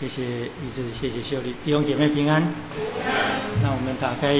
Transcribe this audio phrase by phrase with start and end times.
[0.00, 2.42] 谢谢一直谢谢秀丽弟兄姐妹平安。
[3.60, 4.34] 那我们打开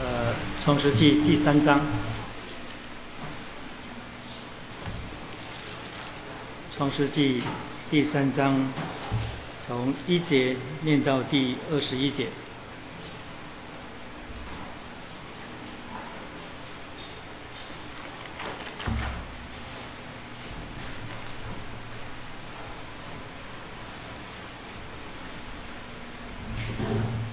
[0.00, 1.80] 呃创世纪第三章，
[6.76, 7.40] 创世纪
[7.88, 8.72] 第三章
[9.64, 12.26] 从一节念到第二十一节。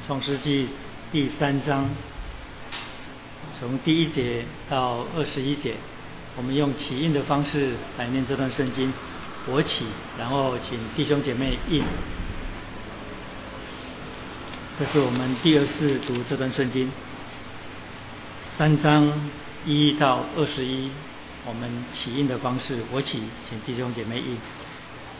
[0.05, 0.69] 创世纪
[1.11, 1.89] 第三章，
[3.59, 5.75] 从第一节到二十一节，
[6.37, 8.93] 我们用起印的方式来念这段圣经。
[9.47, 9.83] 我起，
[10.17, 11.83] 然后请弟兄姐妹印。
[14.79, 16.89] 这是我们第二次读这段圣经，
[18.57, 19.29] 三章
[19.65, 20.89] 一到二十一，
[21.45, 24.37] 我们起印的方式，我起，请弟兄姐妹印。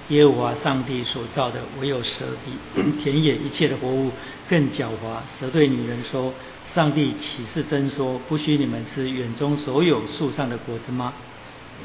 [0.10, 4.12] 耶和华上帝所造的，唯有蛇比田野一切的活物
[4.50, 5.22] 更狡猾。
[5.40, 6.34] 蛇对女人说
[6.76, 11.14] ：“上帝岂是真说，不许你们吃园中所有树上的果子吗？”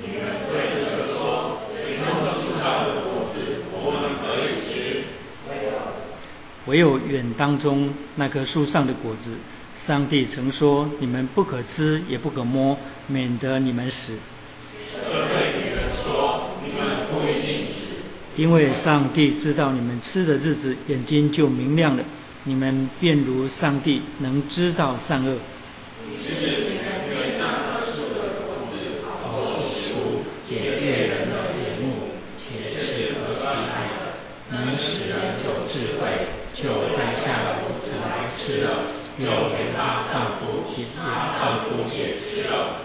[0.04, 2.06] 女人对蛇说：“园中
[2.42, 3.38] 树上的果子，
[3.72, 5.04] 我们可以吃。”
[6.66, 9.36] 唯有园当中那棵树上的果子，
[9.86, 14.18] 上帝曾说：“你们不可吃，也不可摸，免得你们死。”
[18.38, 22.04] 因为上帝知道你们吃的日子，眼睛就明亮了，
[22.44, 25.36] 你们便如上帝能知道善恶。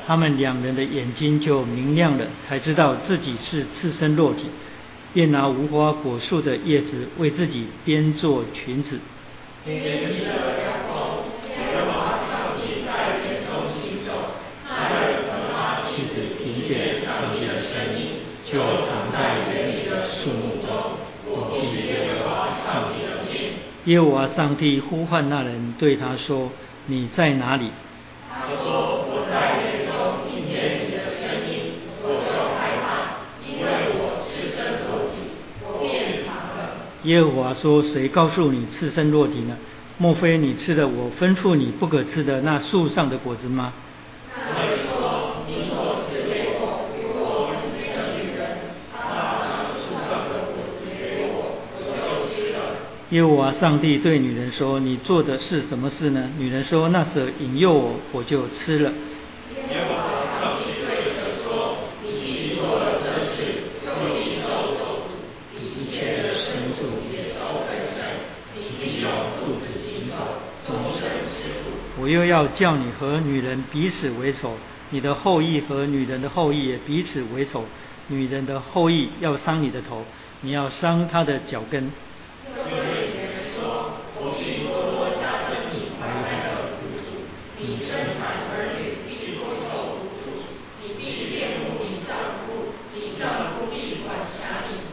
[0.08, 4.46] 他，们两人的眼睛就明亮了，才知道自己是赤身裸体。
[5.14, 9.00] 便拿无花果树的叶子为自己编做裙子。
[9.68, 9.72] 耶
[11.72, 12.90] 和华上帝在
[13.22, 14.12] 园中行走，
[14.68, 14.74] 那
[15.06, 23.54] 人和他妻子听见上帝的声音，就藏在园里的树木中，躲避耶和华上帝的面。
[23.86, 26.50] 耶和华上帝呼唤那人，对他说
[26.88, 27.70] ：“你在哪里？”
[28.34, 29.94] 他说：“我在园中
[30.28, 32.28] 听见你的声音，我就
[32.58, 33.66] 害怕，因为
[34.00, 34.02] 我。”
[37.04, 39.58] 耶和华说：“谁告诉你赤身落体呢？
[39.98, 43.74] 莫非你吃了我吩咐你不可吃的那树上的果子吗？”
[53.10, 58.92] 耶和华上帝对女人说：“你做的是什么事呢？”女人说：“那是引诱我，我就吃了。”
[72.04, 74.56] 我又要叫你和女人彼此为仇，
[74.90, 77.64] 你的后裔和女人的后裔也彼此为仇。
[78.10, 80.04] 女人的后裔要伤你的头，
[80.42, 81.90] 你要伤她的脚跟。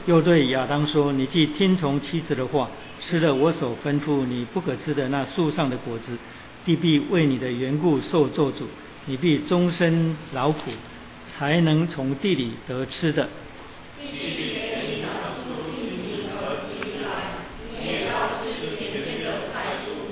[0.06, 2.68] 又对亚当说：“你既听从妻子的话，
[3.00, 6.16] 吃了我所吩咐你不可吃的那树上的果子。”
[6.64, 8.64] 地必为你的缘故受咒诅，
[9.06, 10.70] 你必终身劳苦，
[11.26, 13.28] 才能从地里得吃的。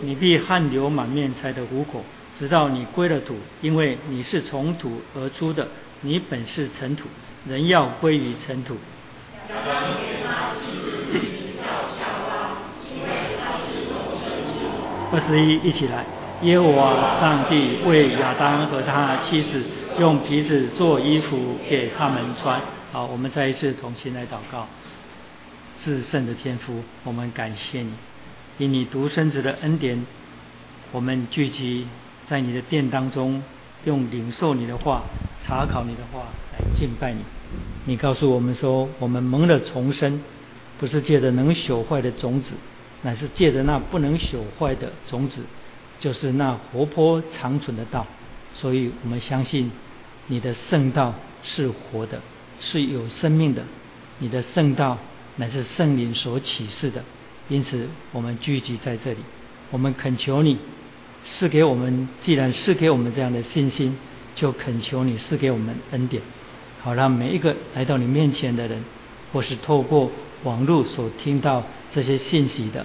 [0.00, 2.02] 你必汗流满面才得糊口，
[2.34, 5.68] 直到你归了土，因为你是从土而出的，
[6.00, 7.04] 你本是尘土，
[7.46, 8.76] 人要归于尘土。
[15.10, 16.17] 二十一，一起来。
[16.42, 19.62] 耶和华上帝为亚当和他妻子
[19.98, 22.60] 用皮子做衣服给他们穿。
[22.92, 24.66] 好，我们再一次同心来祷告。
[25.80, 27.92] 至圣的天父，我们感谢你，
[28.58, 30.06] 以你独生子的恩典，
[30.92, 31.86] 我们聚集
[32.26, 33.42] 在你的殿当中，
[33.84, 35.02] 用领受你的话、
[35.44, 37.20] 查考你的话来敬拜你。
[37.84, 40.20] 你告诉我们说，我们蒙了重生，
[40.78, 42.52] 不是借着能朽坏的种子，
[43.02, 45.42] 乃是借着那不能朽坏的种子。
[46.00, 48.06] 就是那活泼长存的道，
[48.54, 49.70] 所以我们相信
[50.26, 52.20] 你的圣道是活的，
[52.60, 53.62] 是有生命的。
[54.20, 54.98] 你的圣道
[55.36, 57.04] 乃是圣灵所启示的，
[57.48, 59.18] 因此我们聚集在这里，
[59.70, 60.58] 我们恳求你
[61.24, 63.96] 赐给我们，既然赐给我们这样的信心，
[64.34, 66.22] 就恳求你赐给我们恩典，
[66.82, 68.82] 好让每一个来到你面前的人，
[69.32, 70.10] 或是透过
[70.42, 72.84] 网络所听到这些信息的，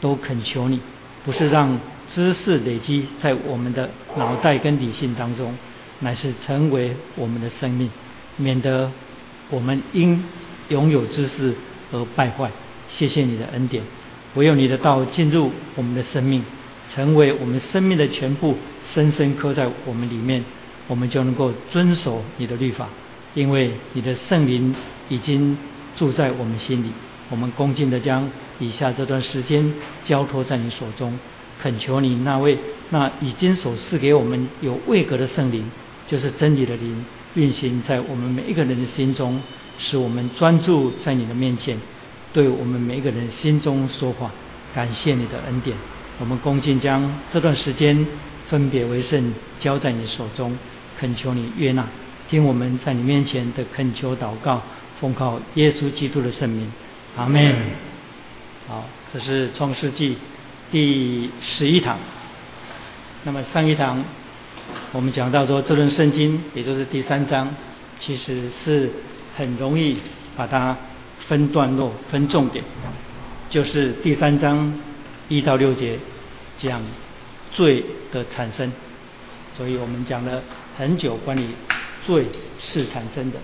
[0.00, 0.80] 都恳求你，
[1.24, 1.78] 不是让
[2.10, 5.56] 知识累积在我们的脑袋跟理性当中，
[6.00, 7.90] 乃是成为我们的生命，
[8.36, 8.90] 免得
[9.50, 10.24] 我们因
[10.68, 11.54] 拥有知识
[11.92, 12.50] 而败坏。
[12.88, 13.82] 谢谢你的恩典，
[14.34, 16.44] 唯有你的道进入我们的生命，
[16.94, 18.56] 成为我们生命的全部，
[18.92, 20.44] 深深刻在我们里面，
[20.86, 22.88] 我们就能够遵守你的律法，
[23.34, 24.74] 因为你的圣灵
[25.08, 25.56] 已经
[25.96, 26.88] 住在我们心里。
[27.30, 28.30] 我们恭敬的将
[28.60, 29.72] 以下这段时间
[30.04, 31.18] 交托在你手中，
[31.64, 32.58] 恳求你那位
[32.90, 35.64] 那已经所赐给我们有位格的圣灵，
[36.06, 37.02] 就是真理的灵，
[37.36, 39.40] 运行在我们每一个人的心中，
[39.78, 41.78] 使我们专注在你的面前。
[42.34, 44.30] 对我们每一个人心中说话，
[44.74, 45.74] 感谢你的恩典。
[46.20, 48.06] 我们恭敬将这段时间
[48.50, 50.54] 分别为圣交在你手中，
[50.98, 51.86] 恳求你悦纳，
[52.28, 54.60] 听我们在你面前的恳求祷告，
[55.00, 56.70] 奉靠耶稣基督的圣名，
[57.16, 57.56] 阿门。
[58.68, 58.84] 好，
[59.14, 60.18] 这是创世纪
[60.74, 62.00] 第十一堂。
[63.22, 64.02] 那么上一堂
[64.90, 67.54] 我们讲到说，这段圣经也就是第三章，
[68.00, 68.90] 其实是
[69.36, 69.98] 很容易
[70.36, 70.76] 把它。
[71.26, 72.62] 分段落、分重点，
[73.48, 74.78] 就是第三章
[75.30, 75.98] 一到六节
[76.58, 76.82] 讲
[77.50, 77.82] 罪
[78.12, 78.70] 的产生，
[79.56, 80.42] 所以我们讲了
[80.76, 81.48] 很久关于
[82.04, 82.26] 罪
[82.60, 83.38] 是产生的，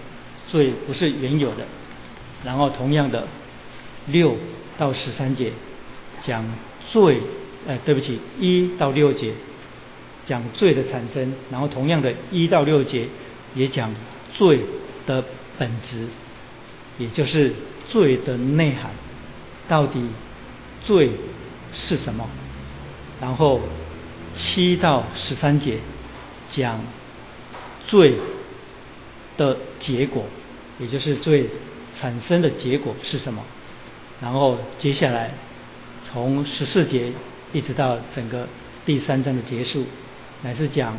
[0.49, 1.65] 罪不是原有的。
[2.45, 3.27] 然后同样的
[4.09, 4.37] 六
[4.77, 5.51] 到十三节
[6.23, 6.45] 讲
[6.91, 7.21] 罪，
[7.67, 9.33] 呃，对不起，一到六节
[10.27, 13.09] 讲罪的产生，然后同样的一到六节
[13.55, 13.95] 也讲
[14.35, 14.61] 罪
[15.07, 15.25] 的
[15.59, 16.07] 本质。
[16.99, 17.55] 也就是
[17.89, 18.91] 罪的内涵，
[19.67, 20.03] 到底
[20.85, 21.11] 罪
[21.73, 22.29] 是什么？
[23.23, 23.59] 然后
[24.35, 25.79] 七到十三节
[26.51, 26.79] 讲
[27.87, 28.17] 罪
[29.39, 30.27] 的结果，
[30.79, 31.49] 也就是罪
[31.99, 33.43] 产生的结果是什么？
[34.21, 35.31] 然后接下来
[36.13, 37.13] 从十四节
[37.53, 38.49] 一直到整个
[38.85, 39.85] 第三章的结束，
[40.43, 40.97] 乃是讲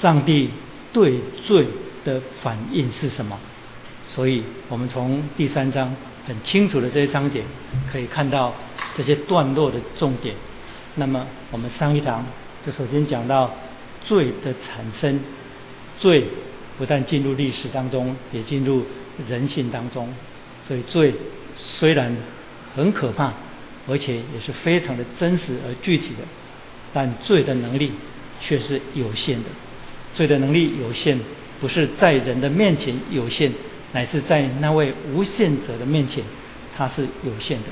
[0.00, 0.50] 上帝
[0.92, 1.66] 对罪
[2.04, 3.38] 的反应是什么？
[4.06, 5.94] 所以，我们从第三章
[6.26, 7.42] 很清楚的这些章节
[7.90, 8.52] 可以看到
[8.96, 10.34] 这些段落的重点。
[10.96, 12.26] 那么，我们上一堂
[12.66, 13.54] 就首先讲到
[14.04, 15.20] 罪的产生，
[15.98, 16.26] 罪
[16.76, 18.84] 不但进入历史当中，也进入
[19.28, 20.12] 人性当中。
[20.66, 21.14] 所以，罪
[21.54, 22.14] 虽然
[22.74, 23.32] 很可怕，
[23.90, 26.24] 而且也是非常的真实而具体的，
[26.92, 27.92] 但罪的能力
[28.40, 29.50] 却是有限的。
[30.14, 31.18] 罪的能力有限，
[31.60, 33.52] 不是在人的面前有限。
[33.92, 36.22] 乃是在那位无限者的面前，
[36.76, 37.66] 它是有限的。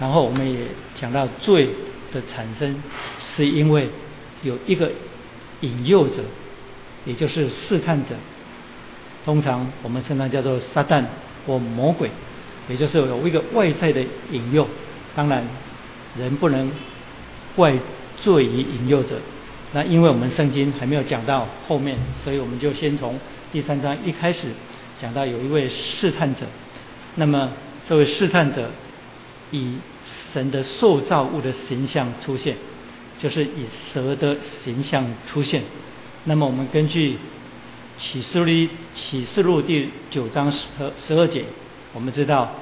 [0.00, 0.58] 然后我们也
[1.00, 1.68] 讲到罪
[2.12, 2.82] 的产生，
[3.20, 3.88] 是因为
[4.42, 4.90] 有一个
[5.60, 6.24] 引诱者，
[7.04, 8.16] 也就是试探者。
[9.24, 11.04] 通常我们称它叫做撒旦
[11.46, 12.10] 或魔鬼，
[12.68, 14.66] 也就是有一个外在的引诱。
[15.14, 15.44] 当然，
[16.18, 16.70] 人不能
[17.56, 17.74] 怪
[18.16, 19.20] 罪于引诱者。
[19.72, 23.18] 那因为我们圣经还没有讲到后面，所以我们就先从
[23.52, 24.48] 第三章一开始。
[25.02, 26.46] 讲到有一位试探者，
[27.16, 27.50] 那么
[27.86, 28.70] 这位试探者
[29.50, 29.76] 以
[30.32, 32.56] 神的塑造物的形象出现，
[33.18, 35.64] 就是以蛇的形象出现。
[36.22, 37.18] 那么我们根据
[37.98, 40.60] 启示录启示录第九章十
[41.06, 41.44] 十二节，
[41.92, 42.54] 我们知道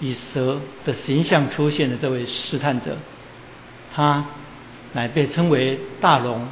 [0.00, 2.96] 以蛇的形象出现的这位试探者，
[3.94, 4.24] 他
[4.94, 6.48] 乃被称为大龙，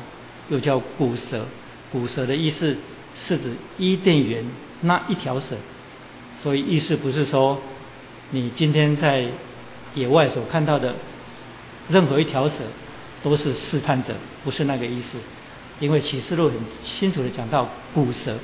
[0.48, 1.46] 又叫古蛇。
[1.90, 2.76] 古蛇的意思
[3.14, 4.44] 是指伊甸园。
[4.80, 5.56] 那一条蛇，
[6.40, 7.60] 所以意思不是说
[8.30, 9.26] 你今天在
[9.96, 10.94] 野外所看到的
[11.88, 12.56] 任何一条蛇
[13.20, 15.18] 都是试探者，不是那个意思。
[15.80, 18.36] 因为启示录很清楚的讲到古蛇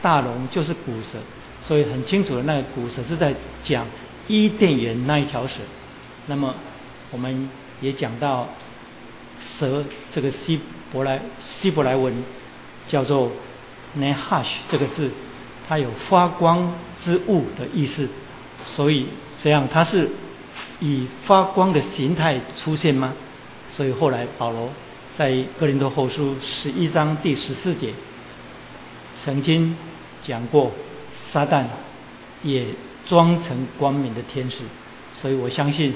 [0.00, 1.18] 大龙就是古蛇，
[1.60, 3.84] 所以很清楚的那个古蛇是在讲
[4.28, 5.60] 伊甸园那一条蛇。
[6.26, 6.54] 那么
[7.10, 7.48] 我们
[7.80, 8.48] 也讲到
[9.58, 10.60] 蛇这个希
[10.92, 11.20] 伯来
[11.60, 12.12] 希伯来文
[12.88, 13.30] 叫做
[13.98, 15.10] nehash 这个字。
[15.66, 18.06] 它有发光之物的意思，
[18.64, 19.06] 所以
[19.42, 20.10] 这样它是
[20.78, 23.14] 以发光的形态出现吗？
[23.70, 24.70] 所以后来保罗
[25.16, 27.94] 在哥林多后书十一章第十四节
[29.24, 29.74] 曾经
[30.22, 30.70] 讲过，
[31.32, 31.64] 撒旦
[32.42, 32.66] 也
[33.06, 34.58] 装成光明的天使，
[35.12, 35.94] 所以我相信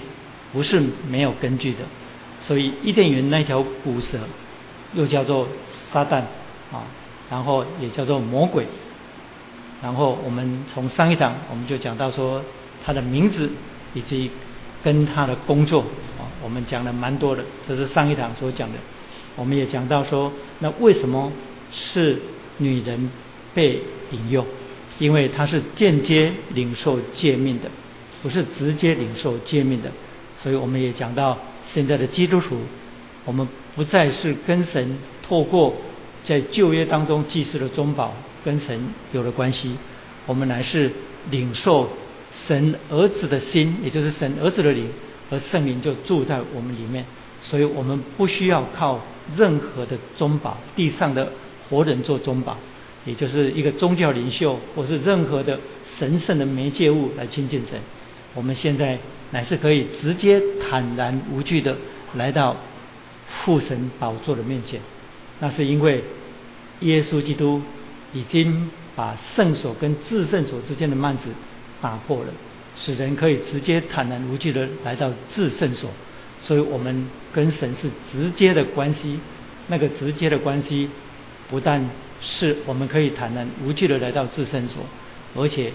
[0.52, 1.80] 不是没有根据的。
[2.40, 4.18] 所以伊甸园那条古蛇
[4.94, 5.48] 又叫做
[5.92, 6.22] 撒旦
[6.72, 6.86] 啊，
[7.30, 8.66] 然后也叫做魔鬼。
[9.82, 12.42] 然后我们从上一堂我们就讲到说
[12.84, 13.50] 他的名字
[13.94, 14.30] 以及
[14.82, 15.80] 跟他的工作
[16.18, 18.78] 啊，我们讲了蛮多的，这是上一堂所讲的。
[19.36, 21.32] 我们也讲到说，那为什么
[21.72, 22.20] 是
[22.58, 23.10] 女人
[23.54, 24.44] 被引诱？
[24.98, 27.70] 因为他是间接领受诫命的，
[28.22, 29.90] 不是直接领受诫命的。
[30.38, 31.38] 所以我们也讲到，
[31.72, 32.56] 现在的基督徒，
[33.24, 35.74] 我们不再是跟神透过
[36.24, 38.14] 在旧约当中祭祀的中保
[38.44, 38.80] 跟神
[39.12, 39.76] 有了关系，
[40.26, 40.90] 我们乃是
[41.30, 41.88] 领受
[42.46, 44.88] 神儿子的心，也就是神儿子的灵，
[45.30, 47.04] 而圣灵就住在我们里面。
[47.40, 49.00] 所以我们不需要靠
[49.36, 51.32] 任何的中保，地上的
[51.68, 52.56] 活人做中保，
[53.08, 55.58] 也就是一个宗教领袖或是任何的
[55.98, 57.80] 神圣的媒介物来亲近神。
[58.34, 58.98] 我们现在
[59.30, 61.74] 乃是可以直接坦然无惧的
[62.16, 62.54] 来到
[63.42, 64.78] 父神宝座的面前。
[65.40, 66.04] 那是因为
[66.80, 67.62] 耶稣基督
[68.12, 71.30] 已经把圣所跟至圣所之间的幔子
[71.80, 72.32] 打破了，
[72.76, 75.90] 使人可以直接坦然无惧的来到至圣所。
[76.40, 79.18] 所以我们跟神是直接的关系，
[79.68, 80.90] 那个直接的关系，
[81.48, 81.88] 不但
[82.20, 84.82] 是我们可以坦然无惧的来到至圣所，
[85.34, 85.72] 而且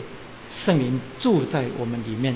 [0.66, 2.36] 圣灵住在我们里面，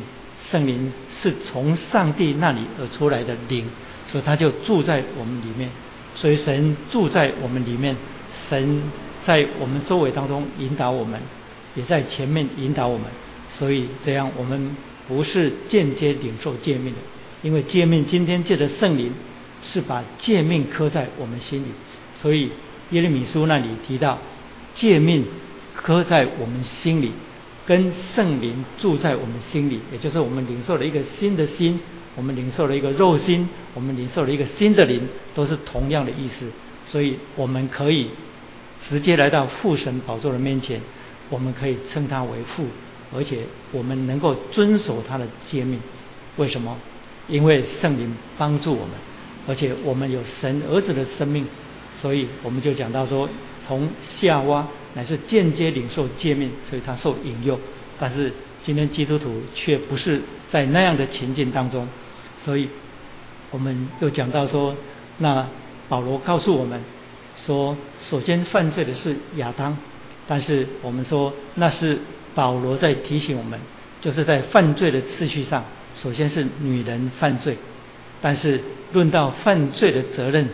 [0.49, 3.65] 圣灵是从上帝那里而出来的灵，
[4.07, 5.69] 所以他就住在我们里面。
[6.15, 7.95] 所以神住在我们里面，
[8.49, 8.81] 神
[9.23, 11.19] 在我们周围当中引导我们，
[11.75, 13.05] 也在前面引导我们。
[13.49, 14.75] 所以这样我们
[15.07, 16.99] 不是间接领受诫命的。
[17.43, 19.13] 因为诫命今天借着圣灵
[19.61, 21.67] 是把诫命刻在我们心里，
[22.15, 22.49] 所以
[22.91, 24.17] 耶利米书那里提到
[24.73, 25.25] 诫命
[25.75, 27.11] 刻在我们心里，
[27.65, 31.79] 跟圣灵住在我们心里，也就是我们领受了一个新的心，
[32.15, 36.45] 我们领受了一个肉心，我们领受了一个新的灵，都是同样的意思。
[36.85, 38.09] 所以我们可以
[38.81, 40.81] 直接来到父神宝座的面前，
[41.29, 42.65] 我们可以称他为父，
[43.13, 43.39] 而且
[43.71, 45.79] 我们能够遵守他的诫命。
[46.37, 46.77] 为什么？
[47.27, 48.91] 因为圣灵帮助我们，
[49.47, 51.45] 而且我们有神儿子的生命，
[52.01, 53.29] 所以我们就讲到说，
[53.67, 57.59] 从夏娃乃是间接领受诫命，所以他受引诱。
[57.99, 58.31] 但是
[58.63, 61.87] 今天基督徒却不是在那样的情境当中，
[62.43, 62.69] 所以
[63.49, 64.75] 我们又讲到说，
[65.17, 65.47] 那
[65.89, 66.81] 保罗告诉我们
[67.45, 69.77] 说，首先犯罪的是亚当，
[70.27, 71.97] 但是我们说那是
[72.35, 73.59] 保罗在提醒我们，
[74.01, 75.65] 就是在犯罪的次序上。
[75.95, 77.57] 首先是女人犯罪，
[78.21, 78.61] 但是
[78.93, 80.47] 论到犯罪的责任，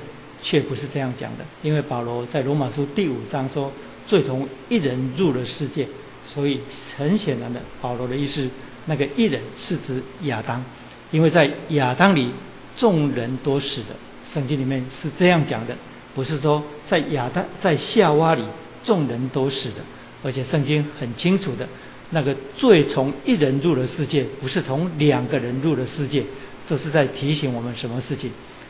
[0.43, 1.43] 却不是这样讲的。
[1.63, 3.71] 因为保罗在罗马书第五章说，
[4.05, 5.87] 罪从一人入了世界，
[6.23, 6.59] 所以
[6.95, 8.47] 很显然的，保罗的意思，
[8.85, 10.63] 那个一人是指亚当，
[11.09, 12.29] 因为在亚当里
[12.77, 13.95] 众人都死的。
[14.33, 15.75] 圣经里面是这样讲的，
[16.13, 18.43] 不是说在亚当在夏娃里
[18.83, 19.75] 众人都死的，
[20.23, 21.67] 而且圣经很清楚的。
[22.09, 26.23] 那个罪从一人入了世界，不是从两个人入了世界，
[26.67, 28.29] 这是在提醒我们什么事情？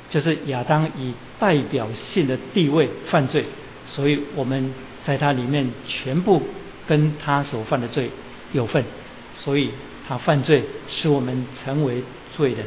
[0.10, 3.46] 就是亚当以代表性的地位犯罪，
[3.88, 6.42] 所以我们在他里面全部
[6.88, 8.10] 跟他所犯的罪
[8.52, 8.84] 有份，
[9.36, 9.72] 所以
[10.08, 12.04] 他犯罪使我们成为
[12.36, 12.66] 罪人。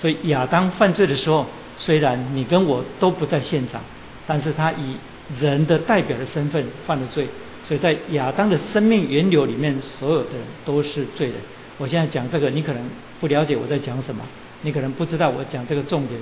[0.00, 1.46] 所以亚当犯罪的时候，
[1.78, 3.82] 虽然你跟我都不在现场，
[4.26, 4.96] 但是他以
[5.40, 7.26] 人的代表的身份犯了罪。
[7.64, 11.34] 所以在亚当的生命源流里面，所有的人都是罪人。
[11.78, 12.82] 我现在讲这个，你可能
[13.20, 14.22] 不了解我在讲什么，
[14.62, 16.20] 你可能不知道我讲这个重点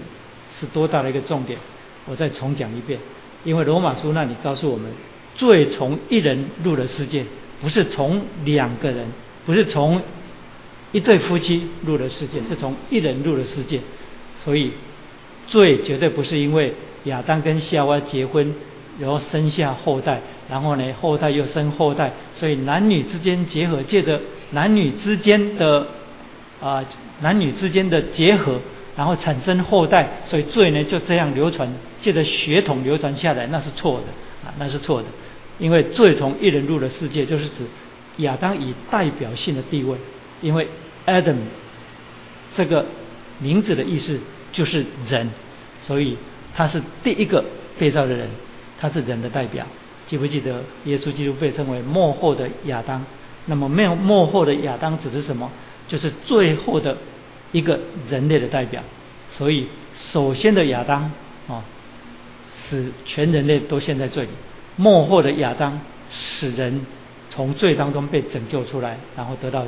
[0.58, 1.58] 是多大的一个重点。
[2.06, 2.98] 我再重讲一遍，
[3.44, 4.90] 因为罗马书那里告诉我们，
[5.34, 7.24] 罪从一人入了世界，
[7.60, 9.06] 不是从两个人，
[9.46, 10.00] 不是从
[10.92, 13.80] 一对夫妻入了世界，是从一人入了世界。
[14.44, 14.72] 所以
[15.46, 18.54] 罪绝对不是因为亚当跟夏娃结婚。
[18.96, 24.20] 然后生下后代，然后呢，后代又生后代，所以男女之间结合，借着
[24.52, 25.84] 男女之间的
[26.62, 26.84] 啊
[27.20, 28.60] 男女之间的结合，
[28.96, 35.08] 然后产生后代，所以罪呢就这样流传，借着血统流传下来，那是错的啊，那是错的，
[35.58, 37.64] 因为罪从一人入了世界，就是指
[38.18, 39.96] 亚当以代表性的地位，
[40.40, 40.68] 因为
[41.06, 41.36] Adam
[42.54, 42.86] 这个
[43.38, 44.18] 名字的意思
[44.52, 45.30] 就是人，
[45.82, 46.16] 所以
[46.54, 47.44] 他是第一个
[47.78, 48.28] 被造的人。
[48.76, 49.64] 他是人的代表，
[50.04, 53.02] 记不记得耶稣基督被称为末后的亚当？
[53.46, 55.50] 那么没有末后的亚当指的是什么？
[55.88, 56.94] 就是最后的
[57.54, 57.78] 一个
[58.10, 58.82] 人类的代表。
[59.32, 61.10] 所以首先的亚当
[61.48, 61.64] 啊，
[62.68, 64.30] 使全人类都陷在罪里；
[64.76, 65.80] 末后的亚当
[66.10, 66.82] 使人
[67.30, 69.64] 从罪当中被拯救出来，然后得到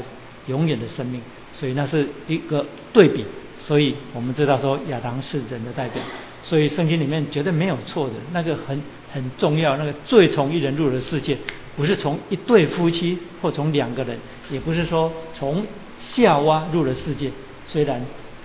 [0.47, 1.23] 永远的生命。
[1.55, 3.25] 所以那是一个对比。
[3.59, 6.03] 所以我们知道说亚当是人的代表。
[6.43, 8.81] 所以圣经里面绝对没有错的，那个很
[9.13, 9.77] 很重要。
[9.77, 11.37] 那个罪从一人入了世界，
[11.77, 14.17] 不是从一对夫妻或从两个人，
[14.51, 15.67] 也不是说从
[16.15, 17.31] 夏娃入了世界。
[17.69, 18.01] 虽然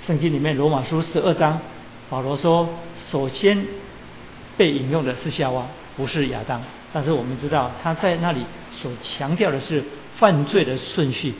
[0.05, 1.59] 圣经里面罗马书十二章
[2.09, 2.67] 保罗说，
[3.09, 3.65] 首先
[4.57, 6.61] 被引用的是夏娃，不是亚当。
[6.93, 9.83] 但是我们知道他在那里所强调的是
[10.17, 11.33] 犯罪的顺序，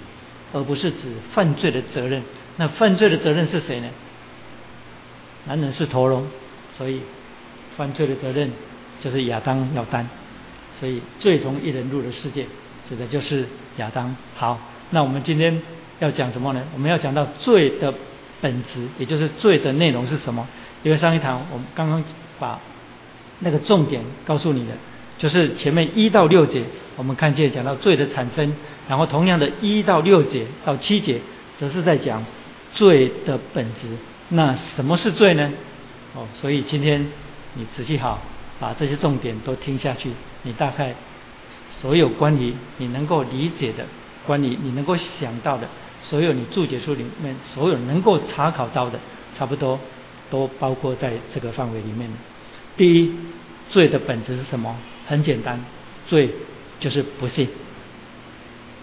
[0.54, 1.00] 而不是指
[1.34, 2.24] 犯罪的责任。
[2.58, 3.90] 那犯罪的责任是谁呢？
[5.46, 6.26] 男人是头龙，
[6.78, 7.02] 所以
[7.76, 8.52] 犯罪的责任
[9.02, 10.08] 就是亚当要担。
[10.74, 12.46] 所以最终一人入的世界，
[12.88, 13.46] 指的就是
[13.78, 14.16] 亚当。
[14.36, 14.58] 好，
[14.92, 15.62] 那我们今天
[16.02, 16.64] 要讲什么呢？
[16.74, 17.94] 我们要讲到罪的
[18.42, 20.48] 本质，也就是罪的内容是什么？
[20.82, 22.04] 因为上一堂我们刚刚
[22.40, 22.60] 把
[23.40, 24.74] 那个重点告诉你的，
[25.20, 26.64] 就是前面一到六节，
[26.96, 28.52] 我们看见讲到罪的产生，
[28.90, 31.22] 然后同样的一到六节到七节，
[31.60, 32.26] 则是在讲
[32.74, 33.88] 罪的本质。
[34.30, 35.52] 那什么是罪呢？
[36.16, 37.06] 哦，所以今天
[37.54, 38.20] 你仔细好
[38.60, 40.10] 把这些重点都听下去，
[40.42, 40.96] 你大概
[41.70, 43.86] 所有关于你能够理解的，
[44.26, 45.68] 关于你能够想到的，
[46.02, 49.00] 所有你注解书里面所有能够查考到的，
[49.38, 49.80] 差不多。
[50.32, 52.10] 都包括在这个范围里面。
[52.78, 53.14] 第一，
[53.70, 54.78] 罪的本质是什么？
[55.06, 55.60] 很简单，
[56.08, 56.30] 罪
[56.80, 57.50] 就是不信，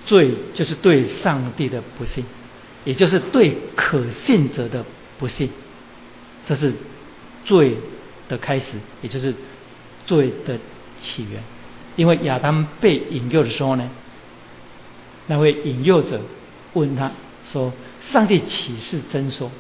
[0.04, 2.22] 罪就是对上帝的不信，
[2.84, 4.84] 也就是对可信者的
[5.18, 5.48] 不信，
[6.44, 6.74] 这是
[7.46, 7.78] 罪
[8.28, 9.34] 的开始，也就是
[10.04, 10.58] 罪的
[11.00, 11.42] 起源。
[11.96, 13.88] 因为亚当被引诱的时候呢，
[15.28, 16.20] 那位引诱者
[16.74, 17.10] 问他
[17.52, 17.72] 说
[18.02, 19.50] ：“上帝岂是真说？”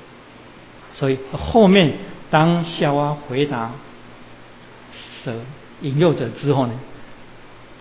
[0.94, 1.98] 所以后面
[2.30, 3.72] 当夏娃回答
[5.22, 5.34] 蛇
[5.82, 6.72] 引诱者之后呢，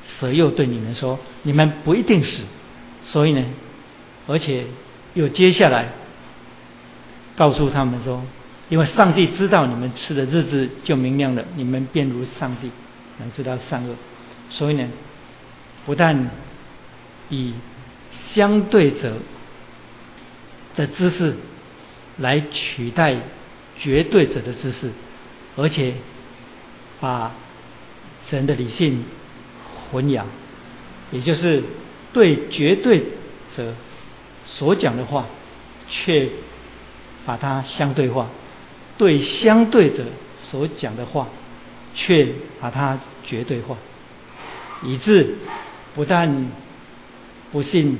[0.05, 2.43] 蛇又对你们说：你们不一定死。
[3.05, 3.43] 所以呢，
[4.27, 4.65] 而且
[5.13, 5.93] 又接下来
[7.35, 8.21] 告诉他们说：
[8.69, 12.69] 因为上帝知道你们吃的日子就明亮了，你们便如上帝
[13.19, 13.95] 能知道善恶。
[14.49, 14.87] 所以呢，
[15.85, 16.29] 不但
[17.29, 17.53] 以
[18.29, 19.17] 相对者
[20.75, 21.35] 的知识。
[22.19, 23.15] 来取代
[23.77, 24.89] 绝对者的知识，
[25.55, 25.93] 而且
[26.99, 27.31] 把
[28.27, 29.03] 神的理性
[29.91, 30.23] 混淆，
[31.11, 31.61] 也就是
[32.13, 33.03] 对绝对
[33.55, 33.75] 者
[34.45, 35.27] 所讲的话，
[35.87, 36.27] 却
[37.23, 38.25] 把它相对化；
[38.97, 40.05] 对相对者
[40.41, 41.27] 所讲的话，
[41.93, 43.77] 却把它绝对化，
[44.81, 45.35] 以致
[45.93, 46.47] 不但
[47.51, 47.97] 不信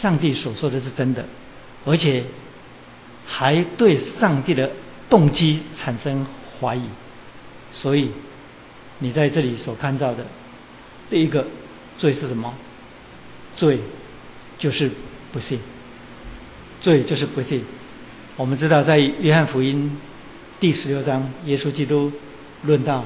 [0.00, 1.24] 上帝所说的是真的，
[1.84, 2.24] 而且。
[3.30, 4.70] 还对上帝的
[5.10, 6.24] 动机产生
[6.58, 6.80] 怀疑，
[7.72, 8.10] 所以
[9.00, 10.24] 你在这里所看到的
[11.10, 11.46] 第一个
[11.98, 12.54] 罪是什么？
[13.54, 13.80] 罪
[14.58, 14.90] 就是
[15.30, 15.60] 不信，
[16.80, 17.62] 罪就是不信。
[18.36, 19.98] 我们知道，在约翰福音
[20.58, 22.10] 第十六章，耶稣基督
[22.62, 23.04] 论到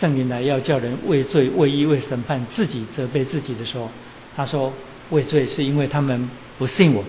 [0.00, 3.90] 圣灵来要叫人为罪、为义、为审判，自己责备自己的时候，
[4.36, 4.72] 他说：
[5.10, 7.04] 为罪是因为他们不信我。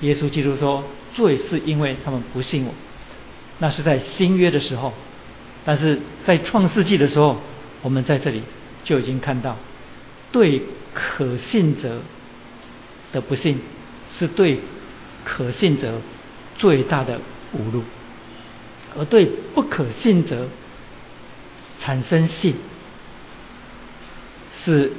[0.00, 2.74] 耶稣基督说：“罪是因为他们不信我。”
[3.58, 4.92] 那是在新约的时候，
[5.64, 7.38] 但是在创世纪的时候，
[7.82, 8.42] 我们在这里
[8.82, 9.56] 就已经看到，
[10.32, 12.00] 对可信者
[13.12, 13.60] 的不信，
[14.10, 14.58] 是对
[15.24, 16.00] 可信者
[16.58, 17.18] 最大的
[17.54, 17.82] 侮辱；
[18.98, 20.48] 而对不可信者
[21.78, 22.56] 产生信，
[24.64, 24.90] 是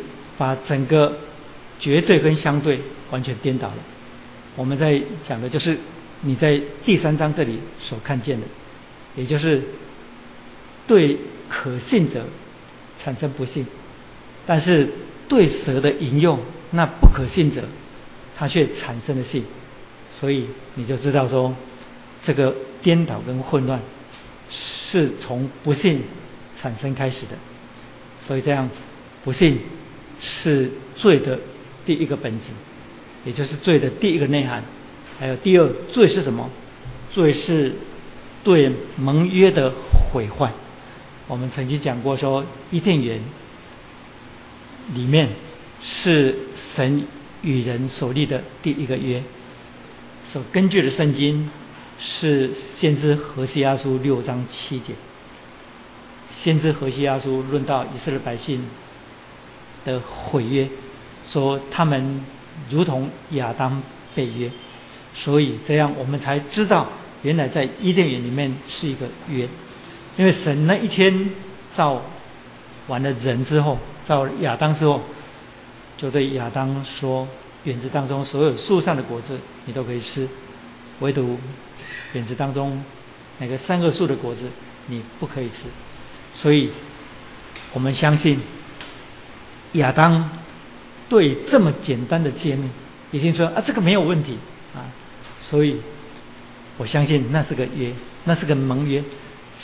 [0.43, 1.15] 把整个
[1.79, 3.77] 绝对跟相对完全颠倒了。
[4.57, 5.77] 我们在讲的就是
[6.19, 8.45] 你在第三章这里所看见的，
[9.15, 9.61] 也就是
[10.85, 12.25] 对可信者
[13.01, 13.65] 产生不信，
[14.45, 14.89] 但是
[15.29, 16.37] 对蛇的引用，
[16.71, 17.63] 那不可信者
[18.35, 19.45] 他却产生了信，
[20.11, 21.55] 所以你就知道说
[22.21, 23.79] 这个颠倒跟混乱
[24.49, 26.01] 是从不信
[26.61, 27.37] 产生开始的，
[28.19, 28.69] 所以这样
[29.23, 29.57] 不信
[30.19, 31.39] 是罪的
[31.85, 32.45] 第一个本质。
[33.25, 34.63] 也就是罪的第一个内涵，
[35.17, 36.49] 还有第二罪是什么？
[37.11, 37.73] 罪是
[38.43, 39.71] 对盟约的
[40.11, 40.51] 毁坏。
[41.27, 43.21] 我们曾经讲过，说伊甸园
[44.93, 45.29] 里面
[45.81, 46.35] 是
[46.75, 47.07] 神
[47.41, 49.23] 与人所立的第一个约，
[50.29, 51.49] 所根据的圣经
[51.99, 54.95] 是先知何西阿书六章七节。
[56.41, 58.65] 先知何西阿书论到以色列百姓
[59.85, 60.67] 的毁约，
[61.29, 62.21] 说他们。
[62.69, 63.81] 如同亚当
[64.13, 64.49] 被约，
[65.15, 66.87] 所以这样我们才知道，
[67.23, 69.49] 原来在伊甸园里面是一个约。
[70.17, 71.31] 因为神那一天
[71.75, 71.99] 造
[72.87, 75.01] 完了人之后，造亚当之后，
[75.97, 77.27] 就对亚当说：
[77.63, 80.29] 园子当中所有树上的果子你都可以吃，
[80.99, 81.37] 唯独
[82.13, 82.83] 园子当中
[83.39, 84.41] 那个三个树的果子
[84.87, 85.65] 你不可以吃。
[86.33, 86.69] 所以
[87.73, 88.39] 我们相信
[89.73, 90.29] 亚当。
[91.09, 92.71] 对这么简单的诫命，
[93.11, 94.37] 已经说啊，这个没有问题
[94.73, 94.81] 啊，
[95.41, 95.75] 所以
[96.77, 99.03] 我相信那是个约，那是个盟约。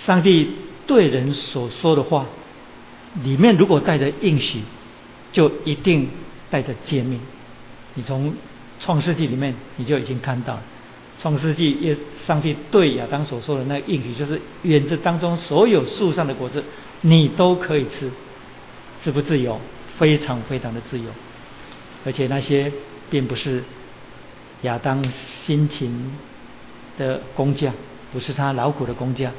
[0.05, 0.51] 上帝
[0.85, 2.27] 对人所说的话，
[3.23, 4.59] 里面如果带着应许，
[5.31, 6.09] 就一定
[6.51, 7.19] 带着诫命。
[7.95, 8.33] 你从
[8.79, 10.61] 创世纪里面你就已经看到了。
[11.17, 16.63] 创世纪，耶上帝对亚当所说的那个应许，就是园子当中所有树上的果子，
[17.01, 18.11] 你都可以吃，
[19.01, 19.59] 自不自由？
[19.99, 21.05] 非常非常的自由。
[22.05, 22.71] 而且那些
[23.11, 23.63] 并不是
[24.63, 25.03] 亚当
[25.45, 26.17] 辛勤
[26.97, 27.73] 的工匠，
[28.11, 29.31] 不是他劳苦的工匠，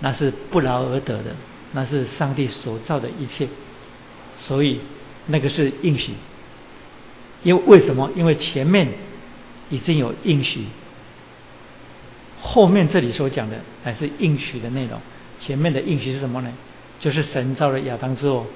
[0.00, 1.36] 那是不劳而得的，
[1.72, 3.48] 那是上帝所造的一切。
[4.38, 4.80] 所以
[5.26, 6.14] 那个是应许。
[7.42, 8.10] 因为为什么？
[8.14, 8.88] 因为前面
[9.68, 10.64] 已经有应许。
[12.40, 14.98] 后面这里所讲的乃是应许的内容，
[15.40, 16.52] 前面的应许是什么呢？
[17.00, 18.46] 就是神造了亚当之后，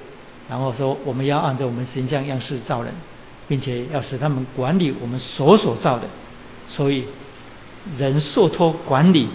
[0.49, 2.93] 然后说我们要按照我们形象样式造人，
[3.47, 6.07] 并且要使他们管理我们所所造的，
[6.67, 7.05] 所以
[7.97, 9.27] 人受托管理，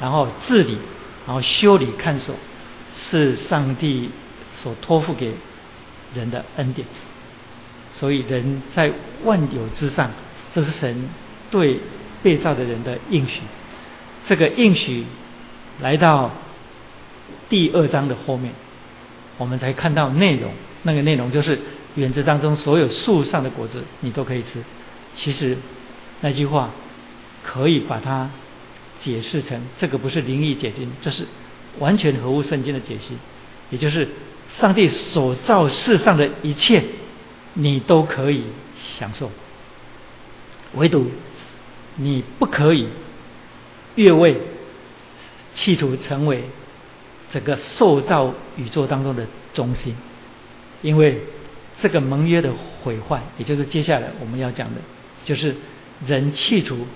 [0.00, 0.78] 然后治理，
[1.26, 2.34] 然后修理看守，
[2.94, 4.10] 是上帝
[4.62, 5.34] 所托付给
[6.14, 6.86] 人的恩典。
[7.92, 8.92] 所以人在
[9.24, 10.10] 万有之上，
[10.54, 11.08] 这是神
[11.50, 11.78] 对
[12.22, 13.42] 被造的人的应许。
[14.26, 15.04] 这个应许
[15.80, 16.30] 来到
[17.48, 18.52] 第二章的后面，
[19.40, 20.52] 我们才看到内容。
[20.82, 21.58] 那个内容就是
[21.94, 24.62] 园子当中所有树上的果子，你都可以吃。
[25.16, 25.56] 其实
[26.20, 26.70] 那句话
[27.42, 28.30] 可以把它
[29.00, 31.26] 解释成：这个不是灵异解经，这是
[31.78, 33.16] 完全合乎圣经的解析。
[33.70, 34.06] 也就是
[34.50, 36.82] 上帝所造世上的一切，
[37.54, 38.44] 你都可以
[38.76, 39.30] 享受，
[40.74, 41.10] 唯独
[41.96, 42.88] 你不可以。
[43.96, 44.36] 越位，
[45.54, 46.44] 企图成为
[47.30, 49.94] 整个塑造宇宙当中的中心，
[50.82, 51.20] 因为
[51.80, 54.80] 这个盟约的毁坏，也就是接下来我们要讲的，
[55.24, 55.54] 就是
[56.06, 56.86] 人企图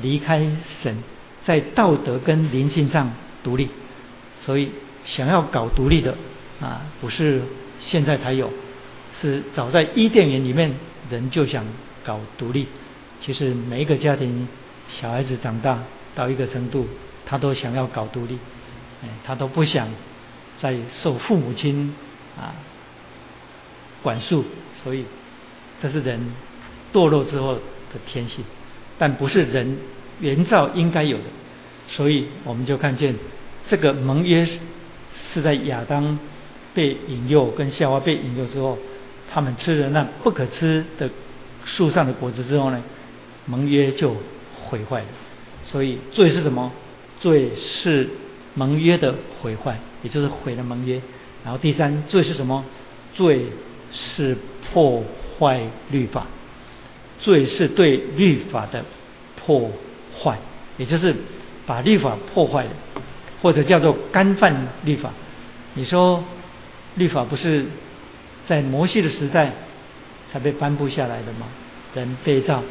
[0.00, 0.40] 离开
[0.82, 0.96] 神，
[1.44, 3.68] 在道德跟灵性上独立，
[4.38, 4.70] 所以
[5.04, 6.14] 想要搞独立的
[6.60, 7.42] 啊，不是
[7.78, 8.50] 现在才有，
[9.20, 10.74] 是早在伊甸园里面
[11.10, 11.64] 人就想
[12.04, 12.66] 搞独立。
[13.20, 14.46] 其实每一个家庭
[14.88, 15.78] 小孩子长大。
[16.14, 16.84] 到一个程度，
[17.24, 18.36] 他都想要搞独立，
[19.24, 19.88] 他都不想
[20.58, 21.94] 再受父母亲
[22.36, 22.54] 啊
[24.02, 24.44] 管束，
[24.82, 25.04] 所以
[25.82, 26.20] 这是人
[26.92, 27.60] 堕落之后的
[28.06, 28.44] 天性，
[28.98, 29.78] 但不是人
[30.20, 31.24] 原造应该有的，
[31.88, 33.14] 所以我们就看见
[33.66, 34.46] 这个盟约
[35.32, 36.18] 是在亚当
[36.74, 38.78] 被引诱跟夏娃被引诱之后，
[39.32, 41.10] 他们吃了那不可吃的
[41.64, 42.82] 树上的果子之后呢，
[43.46, 44.16] 盟约就
[44.64, 45.06] 毁坏了。
[45.64, 46.72] 所以罪是什么？
[47.20, 48.08] 罪是
[48.54, 51.00] 盟约的毁坏，也就是毁了盟约。
[51.44, 52.64] 然后第三，罪是什么？
[53.14, 53.46] 罪
[53.92, 54.36] 是
[54.72, 55.02] 破
[55.38, 56.26] 坏律法，
[57.20, 58.84] 罪是对律法的
[59.36, 59.70] 破
[60.20, 60.38] 坏，
[60.76, 61.14] 也就是
[61.66, 62.70] 把律法破坏了，
[63.40, 65.10] 或者叫做干犯律法。
[65.74, 66.24] 你说
[66.96, 67.66] 律法不是
[68.46, 69.52] 在摩西的时代
[70.32, 71.46] 才被颁布下来的吗？
[71.94, 72.62] 人被造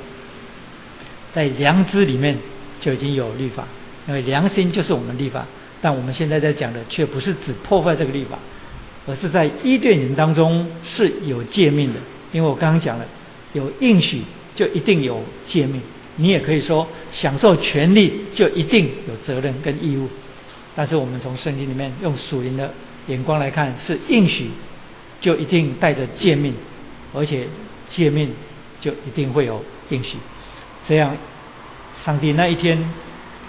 [1.33, 2.37] 在良知里面。
[2.79, 3.67] 就已经有律法，
[4.07, 5.47] 因为良心就是我们的律法。
[5.81, 8.37] 但我们现在在讲的却不是只破坏这个律法，
[9.05, 11.99] 而是在伊甸园当中是有诫命的。
[12.31, 13.05] 因为我刚刚讲了，
[13.53, 14.21] 有应许
[14.55, 15.81] 就一定有诫命。
[16.17, 20.09] 你也可以说，享受权利就一定有责任跟义务。
[20.75, 22.73] 但是我们从圣经里面用属灵的
[23.07, 24.49] 眼光来看，是应许
[25.21, 26.53] 就一定带着诫命，
[27.13, 27.47] 而且
[27.89, 28.31] 诫命
[28.81, 30.17] 就一定会有应许，
[30.87, 31.15] 这样。
[32.03, 32.91] 上帝那一天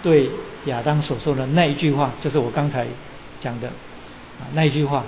[0.02, 0.28] 对
[0.68, 2.86] 亚当所说的那一句话，就是我刚才
[3.40, 5.04] 讲的啊那一句话，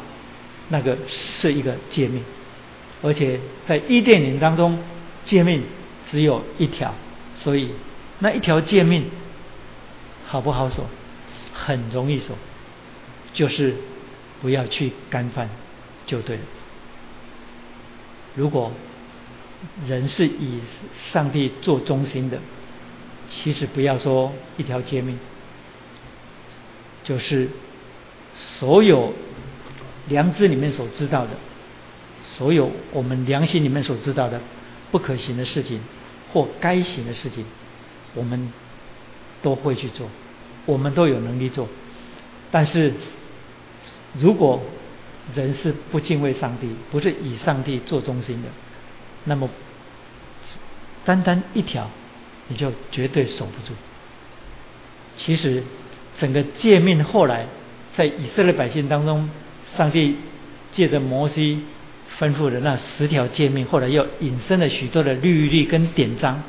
[0.69, 2.23] 那个是一个诫命，
[3.03, 4.79] 而且在伊甸园当中，
[5.25, 5.63] 诫命
[6.07, 6.95] 只有一条，
[7.37, 7.71] 所以
[8.19, 9.05] 那一条诫命
[10.27, 10.85] 好不好守？
[11.55, 12.35] 很容易守，
[13.33, 13.77] 就是
[14.43, 15.49] 不要去干犯
[16.07, 16.43] 就对了。
[18.35, 18.73] 如果
[19.87, 20.61] 人是以
[21.13, 22.39] 上帝做中心的。
[23.33, 25.17] 其实不要说一条诫命，
[27.03, 27.49] 就是
[28.35, 29.13] 所有
[30.09, 31.31] 良知里面所知道的，
[32.23, 34.41] 所有我们良心里面所知道的
[34.91, 35.81] 不可行的事情
[36.33, 37.45] 或该行的事情，
[38.15, 38.53] 我们
[39.43, 40.09] 都会去做，
[40.67, 41.69] 我们都有能力做。
[42.51, 42.93] 但是
[44.19, 44.63] 如果
[45.35, 48.49] 人是不敬畏上帝，不是以上帝做中心的，
[49.25, 49.49] 那么
[51.05, 51.89] 单单一条。
[52.53, 53.73] 你就绝对守不住。
[55.17, 55.63] 其实，
[56.21, 57.47] 整个诫命后来
[57.97, 59.31] 在以色列百姓当中，
[59.75, 60.17] 上帝
[60.75, 61.63] 借着摩西
[62.19, 66.43] 吩咐的那十条诫命，后来又引申了许多的律例跟典章。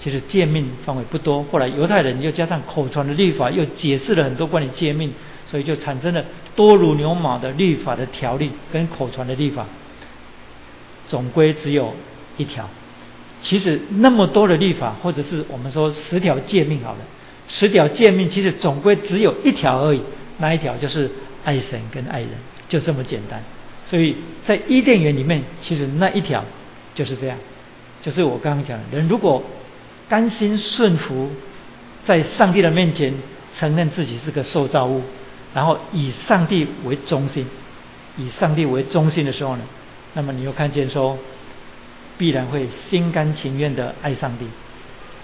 [0.00, 5.12] 其实诫命范围不多，后来犹太人又加上口传的律法，又解释了很多关于诫命，
[5.46, 9.64] 所以就产生了多如牛毛的律法的条例跟口传的律法。
[11.08, 11.94] 总归只有
[12.36, 12.68] 一条，
[13.40, 16.98] 其实那么多的律法，或者是我们说十条诫命好了，
[17.48, 20.00] 十条诫命其实总归只有一条而已，
[20.38, 21.10] 那一条就是
[21.44, 22.30] 爱神跟爱人，
[22.68, 23.42] 就这么简单。
[23.86, 26.44] 所以在伊甸园里面，其实那一条
[26.94, 27.38] 就是这样，
[28.02, 29.42] 就是我刚刚讲，人如果
[30.08, 31.30] 甘心顺服，
[32.04, 33.14] 在上帝的面前
[33.56, 35.02] 承认自己是个受造物，
[35.54, 37.46] 然后以上帝为中心，
[38.16, 39.62] 以上帝为中心的时候呢，
[40.14, 41.18] 那么你又看见说。
[42.18, 44.46] 必然会心甘情愿的爱上帝，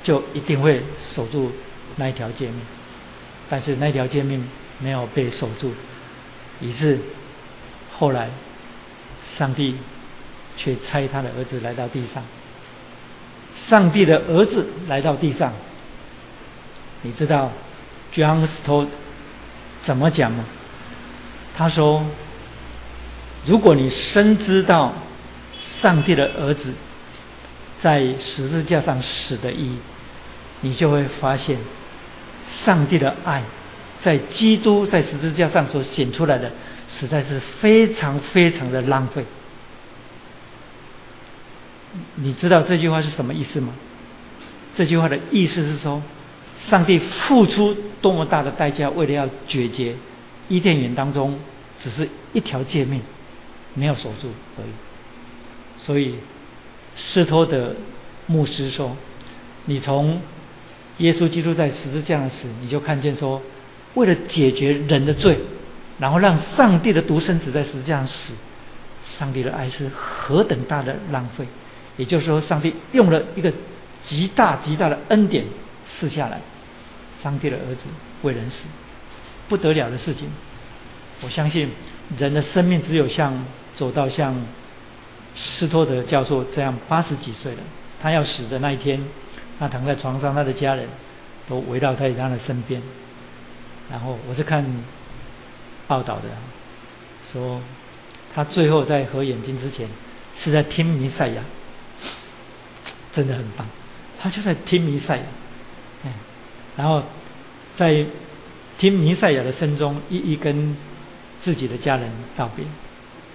[0.03, 1.51] 就一定会守住
[1.97, 2.61] 那一条诫命。
[3.49, 4.47] 但是那条诫命
[4.79, 5.73] 没有被守住，
[6.61, 7.01] 以致
[7.99, 8.31] 后来
[9.37, 9.77] 上帝
[10.57, 12.23] 却差他的儿子来到地上。
[13.69, 15.53] 上帝的儿子来到地上，
[17.03, 17.51] 你知道
[18.15, 18.89] John Stott
[19.85, 20.45] 怎么讲吗？
[21.57, 22.07] 他说
[23.47, 24.95] ：“如果你深知道。”
[25.81, 26.75] 上帝的儿子
[27.81, 29.79] 在十字架上死的意义，
[30.61, 31.57] 你就会发现，
[32.64, 33.42] 上帝的爱
[34.03, 36.51] 在基督在十字架上所显出来的，
[36.88, 39.25] 实在是非常非常的浪费。
[42.14, 43.75] 你知道这句话是什么意思吗？
[44.75, 46.03] 这句话的意思是说，
[46.59, 49.94] 上帝付出多么大的代价，为了要解决
[50.48, 51.38] 伊甸园当中
[51.79, 53.03] 只是一条界面
[53.75, 54.70] 没有守住而已。
[55.79, 56.14] 所以，
[56.96, 57.77] 斯托的
[58.27, 58.96] 牧师说
[59.66, 60.20] ：“你从
[60.99, 63.41] 耶稣基督在十字架上死，你就看见说，
[63.95, 65.39] 为了解决人的罪，
[65.99, 68.33] 然后让上帝的独生子在十字架上死，
[69.19, 71.47] 上帝的爱是何等大的浪费。
[71.97, 73.53] 也就是说，上帝用了一个
[74.05, 75.45] 极大极大的恩典
[75.89, 76.41] 赐下来，
[77.23, 77.83] 上帝的儿子
[78.23, 78.65] 为人死，
[79.49, 80.29] 不得了的事情。
[81.23, 81.71] 我相信
[82.19, 83.45] 人的生命只有像
[83.77, 84.35] 走到像。”
[85.35, 87.59] 斯托德教授这样八十几岁了，
[88.03, 89.03] 他要死的那一天，
[89.59, 90.88] 他躺在床上，他的家人
[91.49, 92.83] 都围绕在他的身边。
[93.91, 94.65] 然后我是看
[95.87, 96.23] 报道的，
[97.33, 97.61] 说
[98.35, 99.88] 他最后在合眼睛之前
[100.38, 101.43] 是在听弥赛亚，
[103.12, 103.67] 真的很棒。
[104.21, 105.25] 他就在听弥赛亚，
[106.05, 106.12] 嗯，
[106.77, 107.03] 然后
[107.77, 108.07] 在
[108.79, 110.77] 听弥赛亚的声中，一一跟
[111.43, 112.65] 自己的家人道别，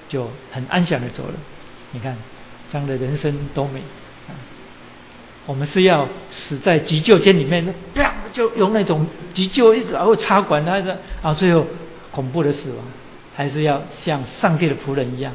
[0.08, 1.34] 就很安详的走了。
[1.91, 2.17] 你看，
[2.71, 3.82] 这样的人生多美！
[5.47, 10.89] 我们是要死在急救间里面，啪就用那种急救一直然后插管，那个，
[11.23, 11.65] 然后最后
[12.12, 12.86] 恐怖的死亡，
[13.36, 15.33] 还是要像上帝的仆人一样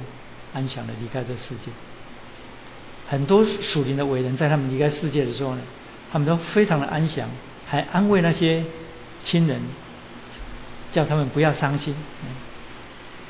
[0.54, 1.72] 安详的离开这世界。
[3.08, 5.62] 很多属灵的伟人，在他们离开世界的时候呢，
[6.12, 7.28] 他们都非常的安详，
[7.66, 8.62] 还安慰那些
[9.24, 9.60] 亲人，
[10.92, 11.96] 叫他们不要伤心。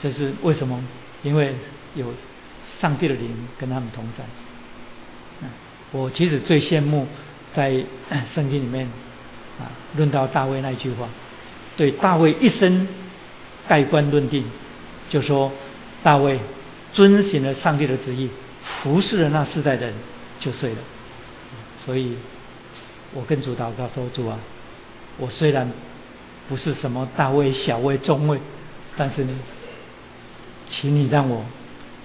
[0.02, 0.84] 这是为什么？
[1.22, 1.54] 因为
[1.94, 2.12] 有。
[2.80, 4.24] 上帝的灵跟他们同在。
[5.92, 7.06] 我其实最羡慕
[7.54, 7.84] 在
[8.34, 8.86] 圣经里面
[9.60, 11.08] 啊，论到大卫那句话，
[11.76, 12.88] 对大卫一生
[13.68, 14.44] 盖棺论定，
[15.08, 15.52] 就说
[16.02, 16.40] 大卫
[16.92, 18.28] 遵循了上帝的旨意，
[18.82, 19.94] 服侍了那世代的人
[20.40, 20.78] 就睡了。
[21.84, 22.16] 所以
[23.12, 24.38] 我跟主祷告说：主啊，
[25.18, 25.70] 我虽然
[26.48, 28.40] 不是什么大卫、小卫、中卫，
[28.96, 29.38] 但是呢，
[30.66, 31.44] 请你让我。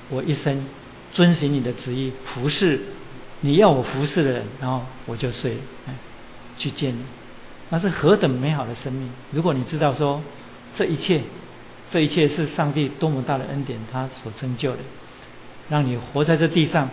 [0.09, 0.65] 我一生
[1.13, 2.79] 遵循你的旨意，服侍
[3.41, 5.57] 你要我服侍的人，然后我就睡，
[6.57, 7.01] 去见你，
[7.69, 9.09] 那是何等美好的生命！
[9.31, 10.21] 如果你知道说
[10.75, 11.21] 这一切，
[11.91, 14.79] 这一切是上帝多么大的恩典，他所成就的，
[15.69, 16.89] 让你活在这地上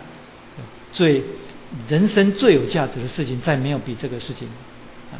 [0.93, 1.23] 最
[1.89, 4.47] 人生最有价值的事情，再没有比这个事情
[5.11, 5.17] 啊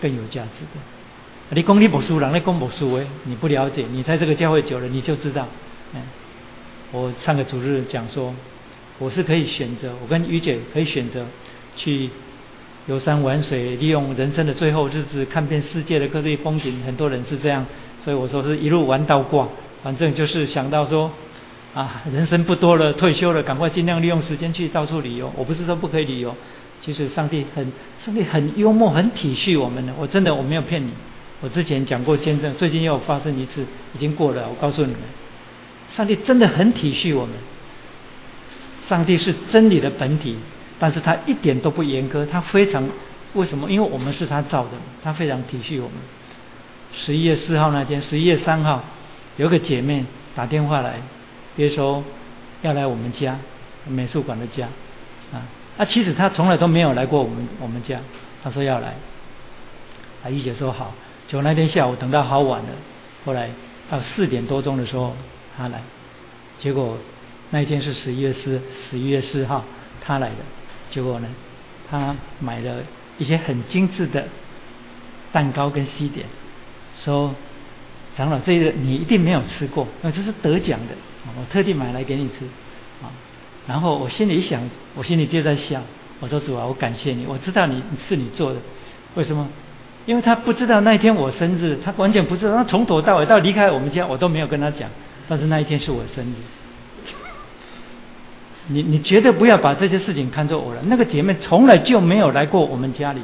[0.00, 0.80] 更有价值的。
[1.50, 5.46] 你讲你不书人，你讲不书诶，你不了解，你在这个教会久了，你就知道，
[5.94, 6.02] 嗯。
[6.90, 8.34] 我上个主日讲说，
[8.98, 11.24] 我是可以选择，我跟于姐可以选择
[11.76, 12.10] 去
[12.86, 16.82] 游山玩水，利用人生的最后日子看遍世界的各地风景。
[16.84, 17.64] 很多人是这样，
[18.04, 19.48] 所以我说是一路玩到挂，
[19.82, 21.10] 反正就是想到说
[21.74, 25.32] 啊，人生不多了，退休了，赶快尽量利用时间去到处旅游。
[25.36, 26.34] 我不是说不可以旅游，
[26.82, 27.70] 其实上帝很
[28.04, 29.92] 上帝很幽默，很体恤我们的。
[29.96, 30.90] 我真的我没有骗你，
[31.40, 34.48] 我之前讲过见证，最近又发生一次，已经过了。
[34.48, 35.00] 我告诉你们。
[35.94, 37.34] 上帝真的很体恤我们。
[38.88, 40.36] 上帝是真理的本体，
[40.78, 42.88] 但是他一点都不严格，他非常
[43.34, 43.70] 为什么？
[43.70, 44.70] 因为我们是他造的，
[45.04, 45.96] 他非常体恤我们。
[46.92, 48.82] 十一月四号那天，十一月三号，
[49.36, 50.94] 有个姐妹打电话来，
[51.54, 52.02] 别说
[52.62, 53.38] 要来我们家
[53.86, 54.66] 美术馆的家
[55.32, 55.44] 啊，
[55.76, 58.00] 啊，其实她从来都没有来过我们我们家，
[58.42, 58.94] 她说要来，
[60.24, 60.94] 啊，一姐说好，
[61.26, 62.68] 就那天下午等到好晚了，
[63.24, 63.50] 后来
[63.90, 65.14] 到四点多钟的时候。
[65.60, 65.82] 他来，
[66.60, 66.96] 结果
[67.50, 69.64] 那一天是十一月四十一月四号，
[70.00, 70.36] 他来的。
[70.90, 71.28] 结果呢，
[71.90, 72.82] 他买了
[73.18, 74.26] 一些很精致的
[75.32, 76.26] 蛋糕跟西点，
[76.96, 77.34] 说
[78.16, 80.94] 长老这个你一定没有吃过，那这是得奖的，
[81.36, 82.44] 我特地买来给你吃
[83.02, 83.12] 啊。
[83.66, 84.62] 然后我心里想，
[84.94, 85.82] 我心里就在想，
[86.20, 88.58] 我说主啊，我感谢你，我知道你是你做的，
[89.14, 89.48] 为什么？
[90.06, 94.88] 因为他不知道那一天我生日，他完全不知道，他从头到尾到离开我们家，我都没有跟他讲。
[95.28, 96.34] 但是那一天是我生日，
[98.68, 100.82] 你你绝对不要把这些事情看作偶然。
[100.88, 103.20] 那个姐妹从来就没有来过我们家里，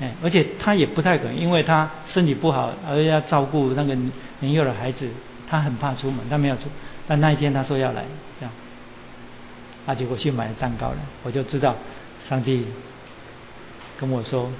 [0.00, 3.96] 哎，而且她也不太可能，因为她身体不好，而要照顾那个
[4.40, 5.08] 年幼的孩子，
[5.48, 6.62] 她很怕出门，她没有出。
[7.06, 8.04] 但那一天她说要来，
[8.40, 8.52] 这样，
[9.86, 11.76] 啊，结果去买蛋糕了，我就知道
[12.28, 12.66] 上帝
[13.98, 14.50] 跟我说。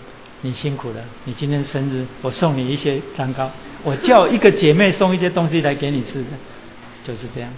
[0.40, 3.50] 你辛苦了，你今天生日，我送你一些蛋糕。
[3.82, 6.28] 我叫一个姐妹送一些东西来给你吃的，
[7.02, 7.50] 就是这样。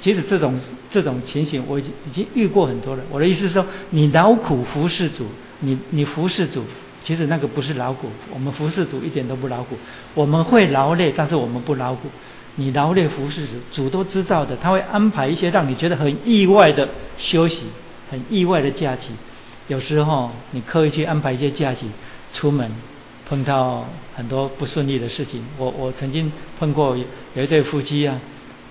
[0.00, 3.02] 其实这种这种情形，我已经已经遇过很多了。
[3.10, 5.26] 我的意思是说，你劳苦服侍主，
[5.60, 6.62] 你你服侍主，
[7.02, 8.08] 其实那个不是劳苦。
[8.32, 9.76] 我们服侍主一点都不劳苦，
[10.14, 12.08] 我们会劳累，但是我们不劳苦。
[12.56, 17.64] 你劳累服侍主，主都知道的，他会安排一些让你觉得很意外的休息，
[18.10, 19.08] 很意外的假期。
[19.68, 21.86] 有时候你刻意去安排一些假期
[22.32, 22.70] 出门，
[23.28, 25.44] 碰到很多不顺利的事情。
[25.58, 26.96] 我我曾经碰过
[27.34, 28.20] 有一对夫妻啊，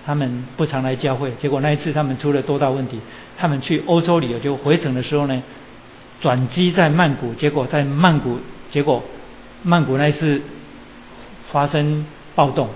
[0.06, 3.00] 他们不常来教会，结果那一次他们出了多大问题？
[3.36, 5.42] 他们去欧洲旅游，就回程的时候呢，
[6.20, 8.38] 转机在曼谷，结果在曼谷，
[8.70, 9.02] 结果
[9.64, 10.40] 曼谷那一次
[11.50, 12.68] 发生暴动，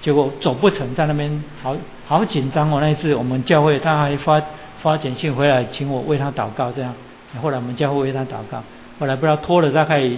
[0.00, 2.78] 结果走不成，在那边好好紧张哦。
[2.80, 4.40] 那一次我们教会他还发
[4.80, 6.94] 发简讯回来，请我为他祷告，这样。
[7.42, 8.62] 后来我们教会为他祷告，
[9.00, 10.08] 后来不知道拖了大概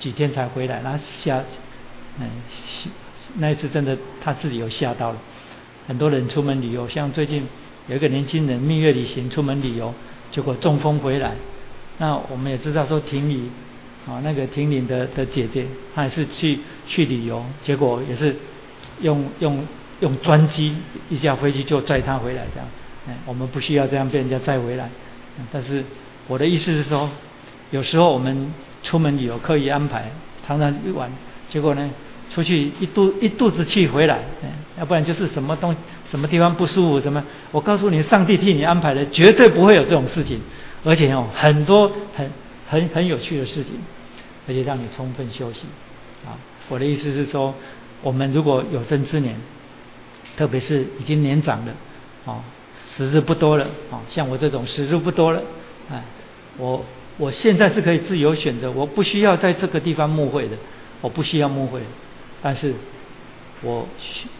[0.00, 1.40] 几天才回来，然后吓，
[2.18, 2.26] 嗯，
[3.36, 5.16] 那一次真的他自己有吓到了。
[5.86, 7.46] 很多人出门旅游，像最近
[7.88, 9.92] 有一个年轻人蜜月旅行出门旅游，
[10.30, 11.32] 结果中风回来。
[11.98, 13.50] 那我们也知道说婷里
[14.06, 18.34] 啊，那个婷玲的的姐姐，她也是去去旅游，结果也是
[19.00, 19.66] 用用
[20.00, 20.76] 用专机
[21.10, 22.68] 一架飞机就载她回来这样。
[23.08, 24.88] 哎，我们不需要这样被人家载回来，
[25.52, 25.84] 但是。
[26.26, 27.10] 我的意思是说，
[27.70, 28.50] 有时候我们
[28.82, 30.10] 出门旅游刻意安排，
[30.46, 31.12] 常常一晚，
[31.50, 31.90] 结果呢，
[32.30, 34.22] 出去一肚一肚子气回来，
[34.78, 35.74] 要不然就是什么东
[36.10, 37.22] 什么地方不舒服什么。
[37.50, 40.40] 我告诉你，上帝替你安排的，绝对不会有这种事情，
[40.84, 42.30] 而且哦，很多很
[42.68, 43.72] 很很有趣的事情，
[44.48, 45.62] 而且让你充分休息。
[46.24, 47.54] 啊，我的意思是说，
[48.02, 49.36] 我们如果有生之年，
[50.36, 51.72] 特别是已经年长了，
[52.24, 52.42] 啊，
[52.96, 55.42] 时日不多了，啊，像我这种时日不多了。
[55.92, 56.02] 哎，
[56.56, 56.84] 我
[57.18, 60.56] 我现在是可以自由选择，我不需要在这个地方牧会的，
[61.02, 61.80] 我不需要牧会，
[62.44, 62.74] 但是
[63.62, 63.88] 我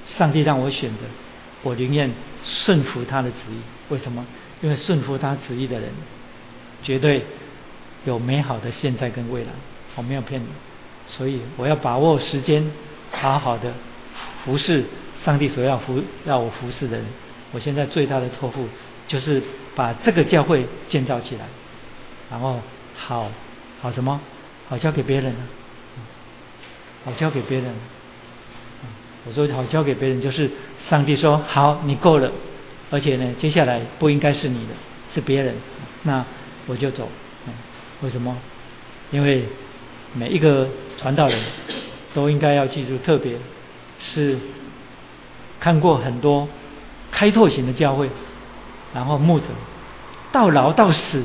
[0.06, 0.98] 上帝让我选择，
[1.62, 2.12] 我宁愿
[2.44, 3.56] 顺服他的旨意。
[3.88, 4.26] 为什么？
[4.60, 5.88] 因为顺服他旨意的人，
[6.82, 7.24] 绝对
[8.04, 9.48] 有美好的现在跟未来。
[9.96, 10.46] 我没有骗你，
[11.08, 12.70] 所以我要把握时间，
[13.10, 13.72] 好好的
[14.44, 14.84] 服侍
[15.24, 17.06] 上帝所要服要我服侍的人。
[17.52, 18.68] 我现在最大的托付
[19.08, 19.42] 就是。
[19.76, 21.46] 把这个教会建造起来，
[22.30, 22.60] 然后
[22.94, 23.28] 好
[23.82, 24.20] 好什么？
[24.68, 25.34] 好交给别人，
[27.04, 27.74] 好交给别人。
[29.26, 30.50] 我说好交给别人，就是
[30.88, 32.30] 上帝说好，你够了，
[32.90, 34.74] 而且呢，接下来不应该是你的，
[35.14, 35.54] 是别人，
[36.02, 36.24] 那
[36.66, 37.08] 我就走。
[38.02, 38.36] 为什么？
[39.10, 39.44] 因为
[40.12, 41.38] 每一个传道人
[42.12, 43.36] 都应该要记住，特别
[43.98, 44.36] 是
[45.58, 46.46] 看过很多
[47.10, 48.10] 开拓型的教会。
[48.92, 49.46] 然后牧者
[50.30, 51.24] 到老到死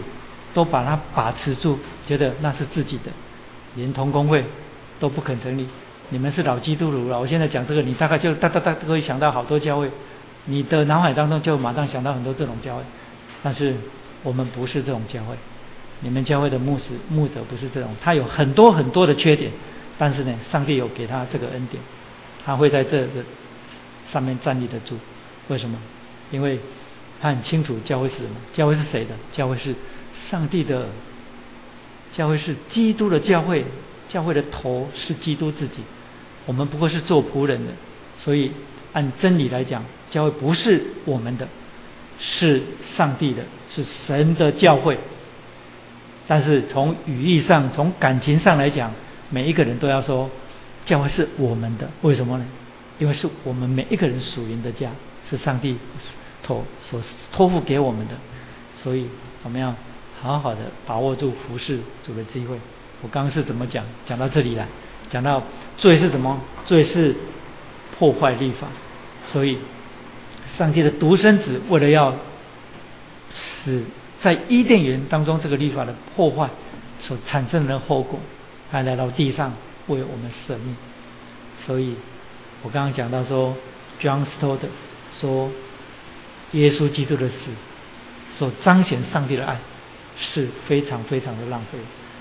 [0.55, 3.11] 都把它把持住，觉得那是自己的，
[3.75, 4.43] 连同工会
[4.99, 5.67] 都不肯成立。
[6.09, 9.89] 你们是老基督徒了，我现在讲这个，你大概就哒哒哒可以想到好多教会，
[10.45, 12.83] 你的脑海当中就马上想到很多这种教会。
[13.41, 13.75] 但是
[14.23, 15.35] 我们不是这种教会，
[16.01, 19.51] 你们教会的牧师牧者不是这种，他有很多很多的缺点，
[19.97, 21.81] 但是呢，上帝有给他这个恩典，
[22.45, 23.23] 他会在这个
[24.11, 24.97] 上面站立得住。
[25.47, 25.77] 为什么？
[26.31, 26.59] 因为。
[27.21, 29.13] 他很清楚教会是什么，教会是谁的？
[29.33, 29.75] 教会是
[30.29, 30.87] 上帝的，
[32.13, 33.65] 教会是基督的教会，
[34.07, 35.81] 教会的头是基督自己。
[36.49, 37.71] 我们不过是做仆人的，
[38.17, 38.51] 所以
[38.91, 41.47] 按真理来讲，教会不是我们的，
[42.17, 42.63] 是
[42.97, 44.97] 上帝的，是神的教会。
[46.27, 48.91] 但是从语义上、从感情上来讲，
[49.29, 50.27] 每一个人都要说，
[50.85, 51.87] 教会是我们的。
[52.01, 52.45] 为什么呢？
[52.97, 54.89] 因为是我们每一个人属灵的家，
[55.29, 55.77] 是上帝。
[56.41, 56.99] 托所
[57.31, 58.15] 托付给我们的，
[58.73, 59.05] 所以
[59.43, 59.75] 我们要
[60.19, 62.57] 好好的把握住服侍主的机会。
[63.03, 63.85] 我刚刚是怎么讲？
[64.07, 64.65] 讲到这里来，
[65.09, 65.43] 讲到
[65.77, 66.39] 罪是什么？
[66.65, 67.15] 罪是
[67.97, 68.67] 破坏律法。
[69.25, 69.57] 所以，
[70.57, 72.15] 上帝的独生子为了要
[73.31, 73.83] 使
[74.19, 76.49] 在伊甸园当中这个律法的破坏
[76.99, 78.19] 所产生的后果，
[78.71, 79.53] 还来到地上
[79.87, 80.75] 为我们舍命。
[81.65, 81.95] 所以，
[82.63, 83.55] 我刚刚讲到说
[84.01, 84.59] ，John Stott
[85.13, 85.51] 说，
[86.51, 87.51] 耶稣基督的死
[88.35, 89.59] 所彰显上帝的爱
[90.17, 91.77] 是非常非常的浪费。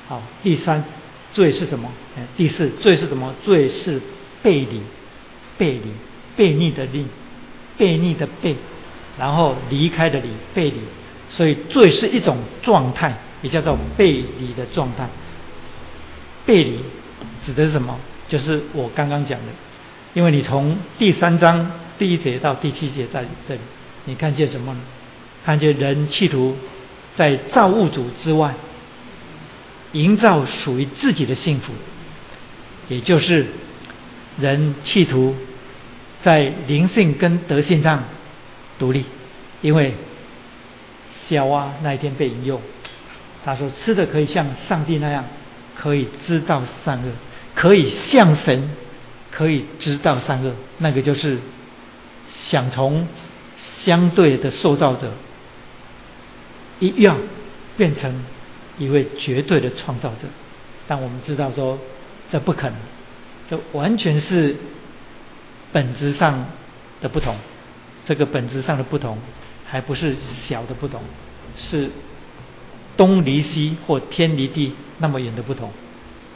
[0.08, 0.84] 好，第三，
[1.32, 1.90] 罪是什么？
[2.36, 3.34] 第四，罪是什么？
[3.44, 4.00] 罪是
[4.42, 4.82] 背离，
[5.56, 5.90] 背离，
[6.36, 7.06] 背逆的逆，
[7.76, 8.56] 背逆的背，
[9.18, 10.80] 然后离开的离，背离。
[11.30, 15.06] 所以，罪是一种状态，也叫做背离的状态。
[16.46, 16.78] 背离
[17.44, 17.98] 指的是什么？
[18.28, 19.52] 就是我刚刚讲的，
[20.14, 23.60] 因为你从第三章第一节到第七节在这里，
[24.06, 24.80] 你看见什么呢？
[25.44, 26.56] 看见人企图
[27.14, 28.54] 在造物主之外。
[29.92, 31.72] 营造属于自己的幸福，
[32.88, 33.46] 也就是
[34.38, 35.34] 人企图
[36.22, 38.04] 在灵性跟德性上
[38.78, 39.04] 独立。
[39.62, 39.94] 因为
[41.26, 42.60] 小蛙那一天被引诱，
[43.44, 45.24] 他说吃的可以像上帝那样，
[45.74, 47.10] 可以知道善恶，
[47.54, 48.70] 可以像神，
[49.30, 50.54] 可以知道善恶。
[50.78, 51.38] 那个就是
[52.28, 53.08] 想从
[53.78, 55.12] 相对的受造者
[56.78, 57.16] 一样
[57.76, 58.22] 变成。
[58.78, 60.28] 一位绝对的创造者，
[60.86, 61.78] 但我们知道说
[62.30, 62.76] 这不可能，
[63.50, 64.56] 这完全是
[65.72, 66.46] 本质上
[67.00, 67.36] 的不同。
[68.04, 69.18] 这个本质上的不同，
[69.66, 71.00] 还不是小的不同，
[71.56, 71.90] 是
[72.96, 75.70] 东离西或天离地那么远的不同。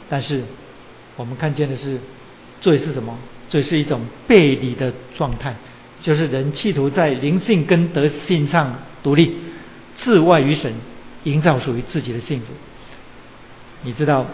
[0.07, 0.43] 但是
[1.15, 1.99] 我们看见的是，
[2.61, 3.17] 罪是什么？
[3.49, 5.55] 罪是一种背离的状态，
[6.01, 9.35] 就是人企图在灵性跟德性上独立，
[9.95, 10.73] 自外于神。
[11.23, 12.47] 营造属于自己的幸福。
[13.83, 14.25] 你知道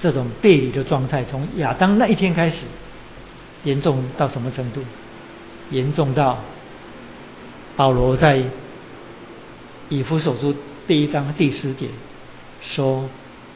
[0.00, 2.66] 这种背离的状态，从亚当那一天开始，
[3.64, 4.82] 严重到什么程度？
[5.70, 6.38] 严重到
[7.76, 8.42] 保罗在
[9.88, 10.54] 以弗所书
[10.86, 11.88] 第一章第十节
[12.60, 13.08] 说，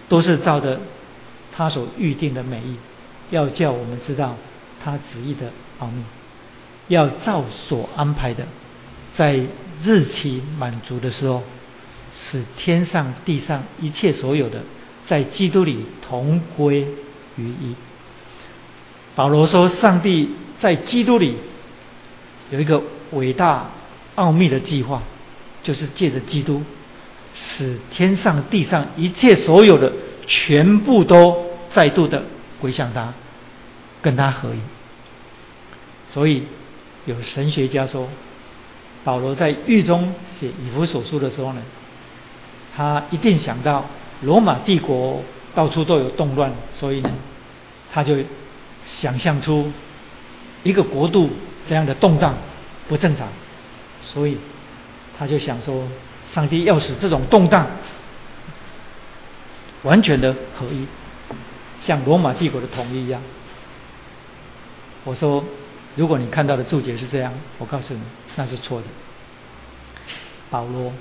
[0.08, 0.80] 都是照着
[1.52, 2.76] 他所预定的美意，
[3.30, 4.36] 要叫我们知道
[4.82, 6.02] 他旨意的奥秘，
[6.88, 8.46] 要照所安排的，
[9.14, 9.40] 在
[9.82, 11.42] 日期满足的时候。
[12.18, 14.62] 使天上地上一切所有的，
[15.06, 16.80] 在基督里同归
[17.36, 17.74] 于一。
[19.14, 21.36] 保罗说：“上帝在基督里
[22.50, 23.70] 有一个伟大
[24.14, 25.02] 奥秘的计划，
[25.62, 26.62] 就是借着基督，
[27.34, 29.92] 使天上地上一切所有的
[30.26, 32.24] 全部都再度的
[32.60, 33.12] 归向他，
[34.00, 34.58] 跟他合一。”
[36.10, 36.44] 所以
[37.04, 38.08] 有神学家说，
[39.04, 41.60] 保罗在狱中写以弗所书的时候呢。
[42.76, 43.86] 他一定想到
[44.20, 45.22] 罗马帝国
[45.54, 47.10] 到处都有动乱，所以呢，
[47.90, 48.18] 他就
[48.84, 49.72] 想象出
[50.62, 51.30] 一个国度
[51.66, 52.34] 这样的动荡
[52.86, 53.28] 不正常，
[54.02, 54.36] 所以
[55.18, 55.88] 他就想说，
[56.34, 57.66] 上帝要使这种动荡
[59.82, 60.86] 完全的合一，
[61.80, 63.22] 像罗马帝国的统一一样。
[65.04, 65.42] 我说，
[65.94, 68.00] 如果你看到的注解是这样，我告诉你
[68.34, 68.86] 那是错的。
[70.50, 70.92] 保罗。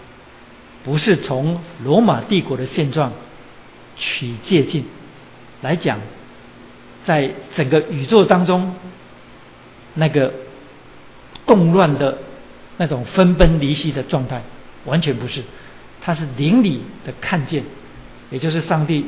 [0.86, 3.12] 不是从罗马帝国的现状
[3.98, 4.84] 取借鉴
[5.62, 6.00] 来讲，
[7.06, 8.76] 在整个宇宙当中
[9.96, 10.32] 那个
[11.48, 12.20] 动乱的
[12.78, 14.44] 那种分崩离析的状态，
[14.86, 15.44] 完全不是。
[16.02, 17.64] 他是灵里的看见，
[18.30, 19.08] 也就是上帝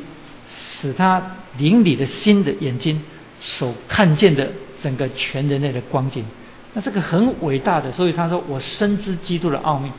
[0.81, 1.21] 使他
[1.59, 2.99] 灵里的心的眼睛
[3.39, 4.49] 所看见的
[4.81, 6.25] 整个全人类的光景。
[6.73, 9.91] 那这个很伟大的，所以他说：“我深知基督的奥秘。”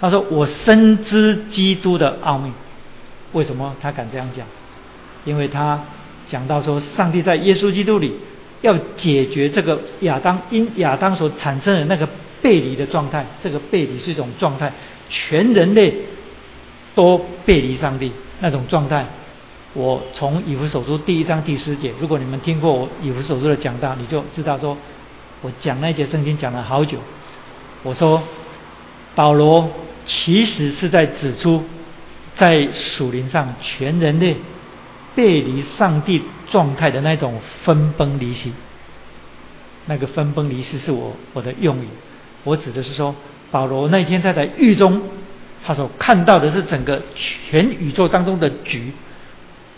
[0.00, 2.52] 他说：“我深知基督的奥秘，
[3.32, 4.46] 为什么他敢这样讲？
[5.24, 5.80] 因为他
[6.28, 8.14] 讲到说，上帝在耶稣基督里
[8.60, 12.08] 要解决这个亚当因亚当所产生的那个
[12.40, 13.26] 背离的状态。
[13.42, 14.72] 这个背离是一种状态，
[15.08, 15.92] 全人类
[16.94, 19.04] 都背离上帝那种状态。
[19.74, 24.76] 我从以弗所书第一章第十节，如果你们听过我以弗所书的讲道，你就知道说，
[25.42, 26.98] 我讲那节圣经讲了好久。
[27.82, 28.22] 我说
[29.16, 29.68] 保罗。”
[30.08, 31.62] 其实是在指出，
[32.34, 34.36] 在属灵上全人类
[35.14, 38.52] 背离上帝状态的那种分崩离析。
[39.86, 41.88] 那个分崩离析是我我的用语，
[42.44, 43.14] 我指的是说，
[43.50, 45.02] 保罗那天他在狱中，
[45.64, 48.92] 他所看到的是整个全宇宙当中的局，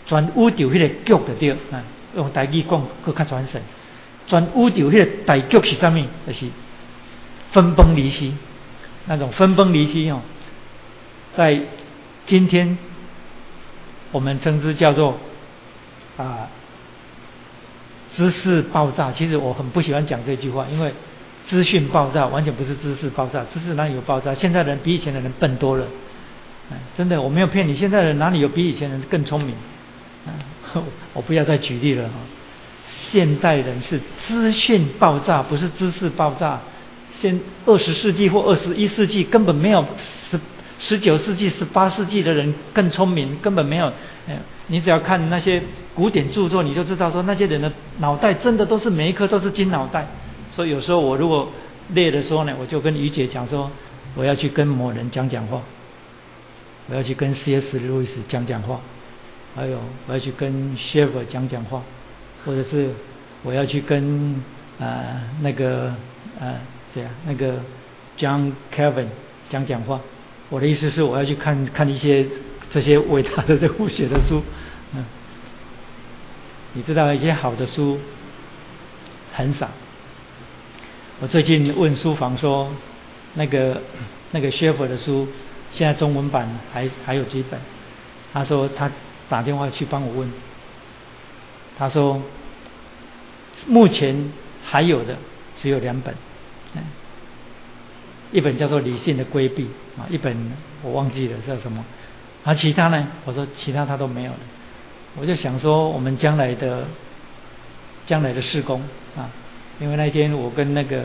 [0.05, 1.83] 全宇宙迄个局的对，啊，
[2.15, 3.61] 用大语讲更较传神，
[4.27, 6.01] 转乌丢迄个大局是啥物？
[6.25, 6.45] 就是
[7.51, 8.33] 分崩离析。
[9.07, 10.21] 那种分崩离析哦，
[11.35, 11.59] 在
[12.25, 12.77] 今天
[14.11, 15.17] 我们称之叫做
[16.17, 16.47] 啊
[18.13, 19.11] 知识爆炸。
[19.11, 20.93] 其实我很不喜欢讲这句话，因为
[21.47, 24.33] 资讯爆炸完全不是知识爆炸，知识哪里有爆炸？
[24.35, 25.85] 现在人比以前的人笨多了。
[26.97, 27.75] 真的，我没有骗你。
[27.75, 29.55] 现在人哪里有比以前人更聪明？
[31.13, 32.13] 我不要再举例了哈。
[33.09, 36.61] 现代人是资讯爆炸，不是知识爆炸。
[37.21, 39.85] 现二十世纪或二十一世纪根本没有
[40.31, 40.39] 十
[40.79, 43.91] 十九世纪、十八世纪的人更聪明，根本没有。
[44.67, 45.61] 你只要看那些
[45.93, 50.07] 古典著作，你就知道说那些人的脑袋真的都是每一颗都是金脑袋。
[50.49, 51.47] 所以有时候我如果
[51.93, 53.69] 累的时候呢，我就跟于姐讲说，
[54.15, 55.61] 我要去跟某人讲讲话，
[56.89, 57.77] 我要去跟 C.S.
[57.79, 58.79] 路易斯讲讲话，
[59.55, 61.83] 还有我要去跟 s h e v e r 讲讲话，
[62.45, 62.89] 或者是
[63.43, 64.41] 我要去跟
[64.79, 65.93] 呃那个
[66.39, 66.55] 呃
[66.93, 67.59] 这样那个
[68.17, 69.07] John Kevin
[69.49, 69.99] 讲讲话。
[70.49, 72.25] 我的意思是我要去看看一些
[72.69, 74.43] 这些伟大的人物写的书，
[74.93, 75.05] 嗯，
[76.73, 77.99] 你知道一些好的书
[79.33, 79.69] 很少。
[81.21, 82.69] 我最近问书房说，
[83.35, 83.81] 那个
[84.31, 85.27] 那个薛佛的书，
[85.71, 87.59] 现在中文版还还有几本？
[88.33, 88.91] 他说他
[89.29, 90.29] 打电话去帮我问，
[91.77, 92.21] 他说
[93.67, 94.31] 目前
[94.65, 95.15] 还有的
[95.57, 96.13] 只有两本，
[98.31, 99.63] 一本叫做《理性的规避》
[100.01, 100.51] 啊，一本
[100.83, 101.83] 我忘记了叫什么，
[102.43, 103.07] 而其他呢？
[103.25, 104.39] 我说其他他都没有了。
[105.19, 106.85] 我就想说，我们将来的
[108.05, 108.81] 将来的施工
[109.17, 109.29] 啊。
[109.79, 111.03] 因为那天我跟那个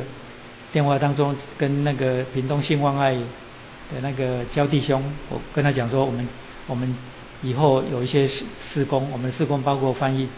[0.72, 6.28] 电话当中跟那个屏东信望爱的那个焦弟兄，我跟他讲说，我们
[6.66, 6.94] 我们
[7.42, 10.28] 以后有一些施施工，我们施工包括翻译，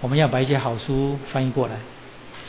[0.00, 1.74] 我们要把一些好书翻译过来。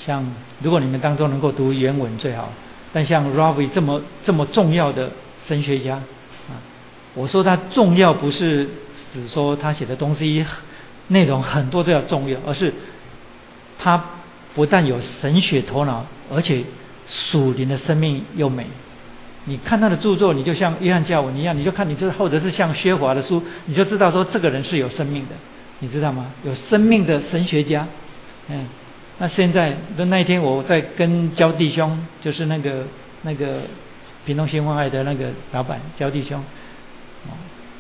[0.06, 0.30] 像
[0.62, 2.52] 如果你们当中能够读原文最好，
[2.94, 5.12] 但像 Ravi 这么这么重要的
[5.48, 6.56] 神学家啊，
[7.16, 8.70] 我说他重要不是
[9.14, 10.46] 只说他写的东西
[11.10, 12.74] 内容很多都要重要，而是
[13.78, 14.02] 他。
[14.56, 16.64] 不但有神学头脑，而且
[17.08, 18.68] 属灵的生命又美。
[19.46, 25.32] 你看他的著作，你就像约翰加文一样，你就看你这或者是像薛华的书，你就知道说这个人是有生命的，
[25.80, 26.28] 你知道吗？
[26.46, 27.88] 有生命的神学家。
[28.48, 28.68] 嗯，
[29.20, 32.84] 那现在那那一天我在跟焦弟兄，就是那个
[33.22, 33.62] 那个
[34.26, 36.44] 平东新望爱的那个老板焦弟兄，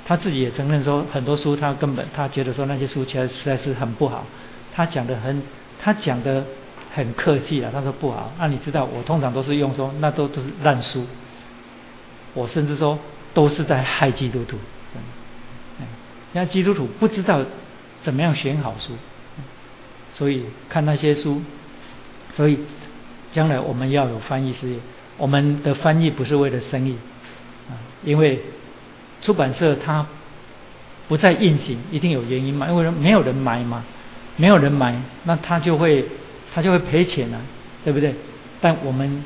[0.05, 4.25] 他自己也承认说很多书他根本他觉得说那些书其实实在是很不好，
[4.73, 5.41] 他讲的很
[5.79, 6.43] 他讲的。
[6.95, 8.31] 很客气了，他说不好。
[8.37, 11.03] 那你知道，我通常都是用说，那都都是烂书。
[12.35, 12.99] 我甚至说，
[13.33, 14.57] 都是在害基督徒。
[15.79, 15.87] 嗯，
[16.33, 17.43] 因基督徒不知道
[18.03, 18.93] 怎么样选好书，
[20.13, 21.41] 所以看那些书。
[22.35, 22.57] 所以
[23.31, 24.77] 将来我们要有翻译事业，
[25.17, 26.95] 我们的翻译不是为了生意
[27.69, 28.39] 啊，因为
[29.21, 30.05] 出版社它
[31.07, 33.83] 不再运行，一定有原因嘛，因为没有人买嘛，
[34.37, 36.05] 没有人买，那他就会。
[36.55, 37.41] 他就会赔钱了，
[37.83, 38.13] 对不对？
[38.61, 39.23] 但我们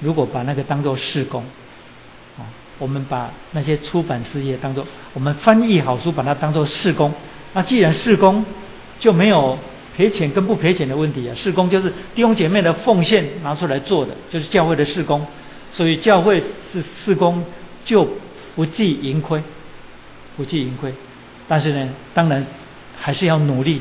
[0.00, 1.44] 如果把那个当做事工，
[2.36, 2.42] 啊，
[2.80, 7.14] 我们把那些出版事业当做我们翻译好书，把它当做事工。
[7.52, 8.44] 那既然事工，
[8.98, 9.56] 就没有
[9.96, 11.34] 赔钱跟不赔钱的问题啊。
[11.34, 15.26] 事工就是弟兄姐妹的奉献拿出来做的，就是教会的事工。
[15.72, 16.42] 所以教会
[16.72, 17.44] 是事工，
[17.84, 18.08] 就
[18.54, 19.42] 不计盈亏，
[20.36, 20.92] 不计盈亏。
[21.48, 22.46] 但是呢，当然
[22.98, 23.80] 还是要努力。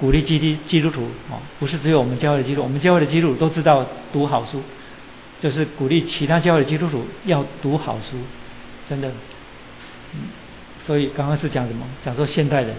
[0.00, 4.60] 鼓励基督基督徒哦，不是只有我们教会的基督徒，我们教会的基督徒都知道读好书，
[5.40, 8.16] 就是鼓励其他教会的基督徒要读好书，
[8.88, 9.12] 真的。
[10.84, 11.86] 所以刚刚是讲什么？
[12.04, 12.74] 讲说现代人，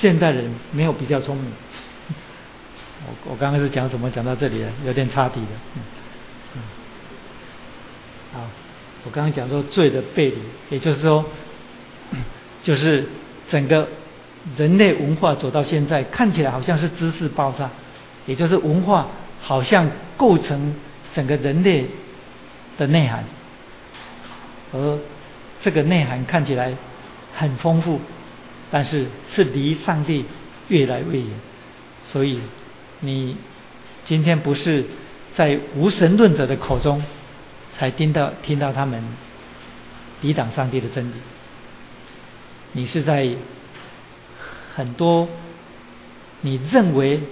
[0.00, 1.52] 现代人没有比较聪明。
[3.06, 4.10] 我我刚刚是讲什么？
[4.10, 5.46] 讲到这里了，有点差题了。
[6.54, 6.62] 嗯，
[8.32, 8.40] 好，
[9.04, 10.38] 我刚刚讲说罪的背离，
[10.70, 11.24] 也就是说，
[12.62, 13.08] 就是
[13.50, 13.88] 整个。
[14.56, 17.68] 人类文化走到现在，看起来好像是知识爆炸，
[18.26, 19.08] 也就是文化
[19.42, 20.72] 好像构成
[21.12, 21.84] 整个人类
[22.78, 23.24] 的内涵，
[24.72, 25.00] 而
[25.60, 26.72] 这个内涵看起来
[27.34, 28.00] 很丰富，
[28.76, 30.26] 但是是离上帝
[30.68, 31.30] 越来越远。
[32.04, 32.40] 所以
[33.00, 33.38] 你
[34.04, 34.84] 今天不是
[35.34, 37.02] 在无神论者的口中
[37.78, 39.02] 才听到听到他们
[40.20, 41.14] 抵挡上帝的真理，
[42.72, 43.34] 你是在。
[44.74, 45.26] 很多
[46.42, 47.22] 你认为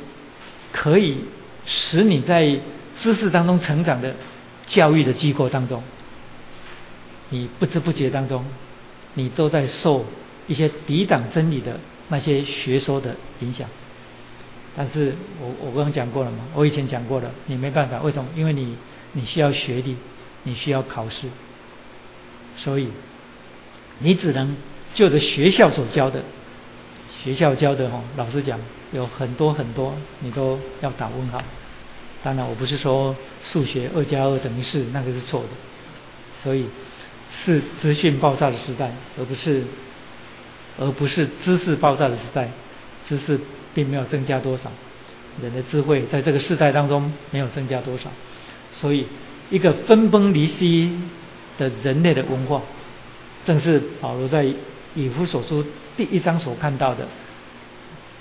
[0.73, 1.27] 可以
[1.67, 2.59] 使你在
[2.97, 4.15] 知识当中成长的
[4.65, 5.83] 教育的机构当中，
[7.29, 8.47] 你不知不觉当中，
[9.13, 10.07] 你都在受
[10.47, 11.79] 一些抵挡真理的
[12.09, 13.69] 那些学说的影响。
[14.77, 18.29] 但是我我刚刚讲过了嘛，我以前讲过了，你没办法，为什么？
[18.37, 18.77] 因为你
[19.13, 19.97] 你需要学历，
[20.43, 21.29] 你需要考试，
[22.57, 22.89] 所以
[24.01, 24.57] 你只能
[24.95, 26.23] 就着学校所教的。
[27.23, 28.61] 学校教的哈，老师讲
[28.93, 31.41] 有很多很多，你都要打问号。
[32.23, 35.49] 当然，我不是说数学二加二等于四，那个是错的。
[36.43, 36.67] 所以，
[37.31, 39.63] 是资讯爆炸的时代，而不是
[40.79, 42.51] 而不是知识爆炸的时代。
[43.07, 43.39] 知识
[43.75, 44.73] 并没有增加多少，
[45.43, 48.09] 人的智慧在这个时代当中没有增加多少，
[48.73, 49.07] 所以
[49.51, 50.91] 一个分崩离析
[51.59, 52.63] 的人类的文化，
[53.45, 54.47] 正是保罗在
[54.95, 55.63] 以弗所书
[55.99, 57.07] 第一章所看到的。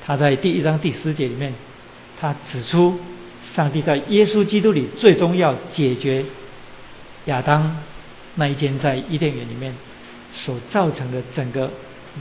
[0.06, 1.54] 他在第一章第十节里面，
[2.20, 3.00] 他指出
[3.56, 6.26] 上帝在耶稣基督里最终要解决
[7.24, 7.78] 亚当
[8.36, 9.74] 那一天在伊甸园里面
[10.34, 11.72] 所造成的整个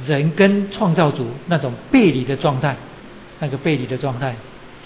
[0.07, 2.77] 人跟创造主那种背离的状态，
[3.41, 4.37] 那个背离的状态，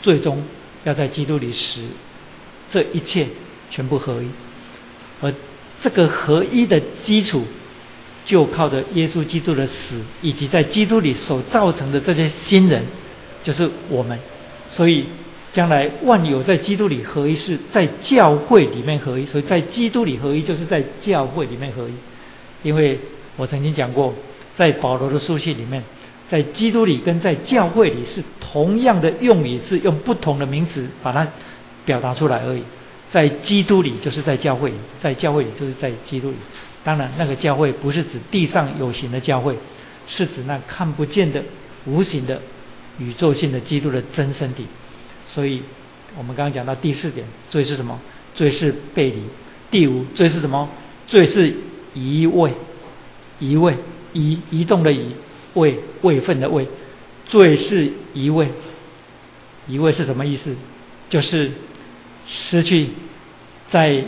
[0.02, 0.42] 最终
[0.84, 1.84] 要在基督里使
[2.70, 3.26] 这一切
[3.70, 4.28] 全部合一，
[5.20, 5.32] 而
[5.80, 7.44] 这个合一的基础。
[8.24, 12.84] 就靠着耶稣基督的死，以及在基督里所造成的这些新人，
[13.44, 14.18] 就是我们。
[14.68, 15.07] 所以
[15.52, 19.24] 将来万有在基督里合一，是在教会里面合一。
[19.26, 21.92] 所以在基督里合一，就是在教会里面合一。
[22.64, 22.98] 因为
[23.36, 24.12] 我曾经讲过，
[24.57, 25.82] 在保罗的书信里面，
[26.28, 31.26] 在基督里跟在教会里是同样的用语，是用不同的名词把它
[31.84, 32.62] 表达出来而已。
[33.11, 36.36] 在基督里就是在教会，在教会里就是在基督里。
[36.82, 39.57] 当然，那个教会不是指地上有形的教会，
[40.09, 41.42] 是指那看不见的、
[41.84, 42.40] 无形的、
[42.98, 44.66] 宇宙性的基督的真身体。
[45.26, 45.62] 所以，
[46.16, 48.00] 我们刚刚讲到第四点，罪是什么？
[48.34, 49.22] 罪是背离。
[49.70, 50.68] 第五，罪是什么？
[51.07, 51.54] 罪是
[51.94, 52.52] 移位，
[53.38, 53.76] 移位，
[54.16, 55.12] 移移动的移，
[55.54, 56.66] 位位份的位。
[57.26, 58.48] 罪是移位，
[59.66, 60.54] 移位是什么意思？
[61.10, 61.50] 就是
[62.26, 62.90] 失去
[63.70, 64.04] 在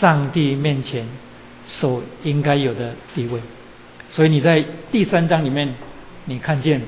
[0.00, 1.06] 上帝面前。
[1.70, 3.38] 所应该有的地位，
[4.08, 5.74] 所以你在第三章里面，
[6.24, 6.80] 你看见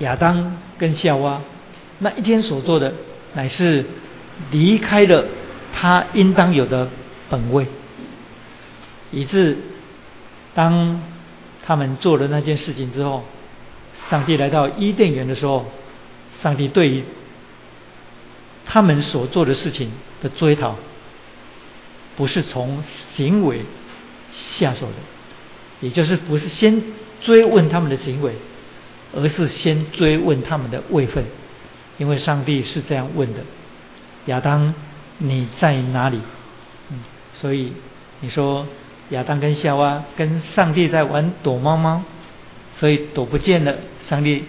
[0.00, 1.40] 亚当跟夏娃
[2.00, 2.92] 那一天所做的，
[3.34, 3.84] 乃是
[4.50, 5.24] 离开了
[5.72, 6.88] 他应当有的
[7.28, 7.64] 本位，
[9.12, 9.56] 以致
[10.52, 11.00] 当
[11.70, 13.22] 他们做了那件事情之后，
[14.10, 15.66] 上帝来到伊甸园的时候，
[16.42, 17.04] 上帝对于
[18.66, 20.74] 他们所做的事情的追讨。
[22.16, 22.82] 不是从
[23.14, 23.60] 行为
[24.32, 24.94] 下手的，
[25.80, 26.82] 也就是不是先
[27.20, 28.34] 追问他们的行为，
[29.14, 31.24] 而是先追问他们的位分，
[31.98, 33.42] 因为上帝是这样问的：
[34.26, 34.74] 亚当
[35.18, 36.18] 你在哪里？
[36.90, 36.98] 嗯，
[37.34, 37.72] 所以
[38.18, 38.66] 你说
[39.10, 42.02] 亚当跟夏娃跟上帝在玩躲猫猫，
[42.78, 43.74] 所以躲不见了。
[44.08, 44.44] 上帝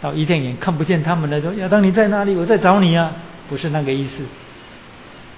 [0.00, 2.34] 到伊甸园看不见他们了，说亚当你在哪里？
[2.36, 3.12] 我在找你啊！
[3.48, 4.22] 不是那个意思。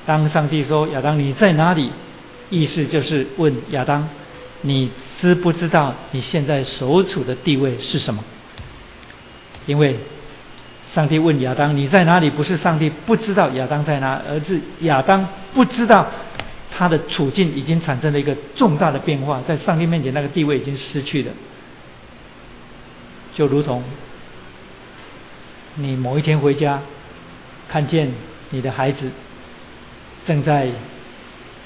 [0.05, 1.91] 当上帝说亚当你在哪里，
[2.51, 4.09] 意思就是问亚当，
[4.63, 8.23] 你知不知道你现在所处的地位是什么？
[9.67, 9.97] 因为
[10.95, 16.07] 上帝问亚当你在哪里，不是上帝不知道亚当在哪，而是亚当不知道
[16.79, 21.33] 他的处境已经产生了一个重大的变化，在上帝面前那个地位已经失去了，
[23.33, 23.83] 就如同
[25.77, 26.83] 你某一天回家，
[27.67, 28.11] 看见
[28.51, 29.11] 你的孩子。
[30.27, 30.69] 正在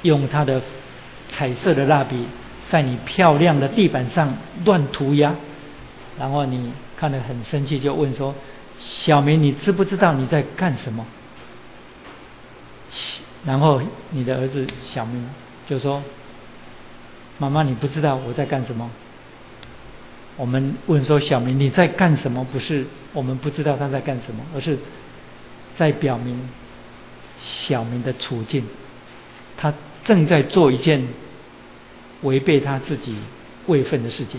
[0.02, 0.60] 用他的
[1.30, 2.26] 彩色的蜡笔
[2.68, 4.36] 在你漂亮的地板上
[4.66, 5.34] 乱涂鸦，
[6.18, 8.34] 然后你看得很生气，就问说
[8.78, 11.06] ：“小明，你知不知道你在干什么？”
[13.44, 13.80] 然后
[14.10, 15.28] 你的儿子小明
[15.66, 16.02] 就说
[17.38, 18.90] ：“妈妈，你不知道我在干什么？”
[20.36, 24.78] 我们问说：“小明，你在干什么？”不是我们不知道他在干什么，而是
[25.76, 26.48] 在表明。
[27.42, 28.62] 小明的处境，
[29.56, 29.72] 他
[30.04, 31.08] 正在做一件
[32.20, 33.16] 违背他自己
[33.64, 34.38] 位分的事情，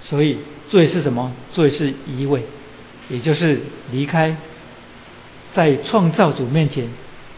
[0.00, 0.38] 所以
[0.70, 1.34] 罪是什么？
[1.52, 2.42] 罪是移位，
[3.10, 3.60] 也就是
[3.92, 4.34] 离开
[5.52, 6.88] 在创造主面前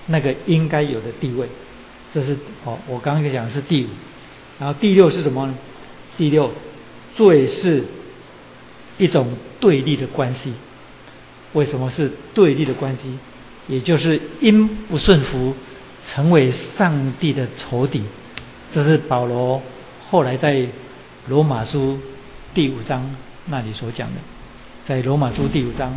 [0.07, 1.49] 那个应该有的地位。
[2.13, 3.89] 这是哦，我刚刚讲的是第五，
[4.59, 5.55] 然后第六是什么呢？
[6.19, 6.53] 第六，
[7.15, 7.85] 罪是
[8.99, 10.53] 一种对立的关系。
[11.55, 13.19] 为什么是对立的关系？
[13.69, 15.55] 也就是因不顺服，
[16.05, 18.03] 成为上帝的仇敌。
[18.75, 19.63] 这是保罗
[20.11, 20.67] 后来在
[21.29, 21.99] 罗马书
[22.53, 23.15] 第五章
[23.47, 24.17] 那里所讲的。
[24.87, 25.95] 在罗马书第五章，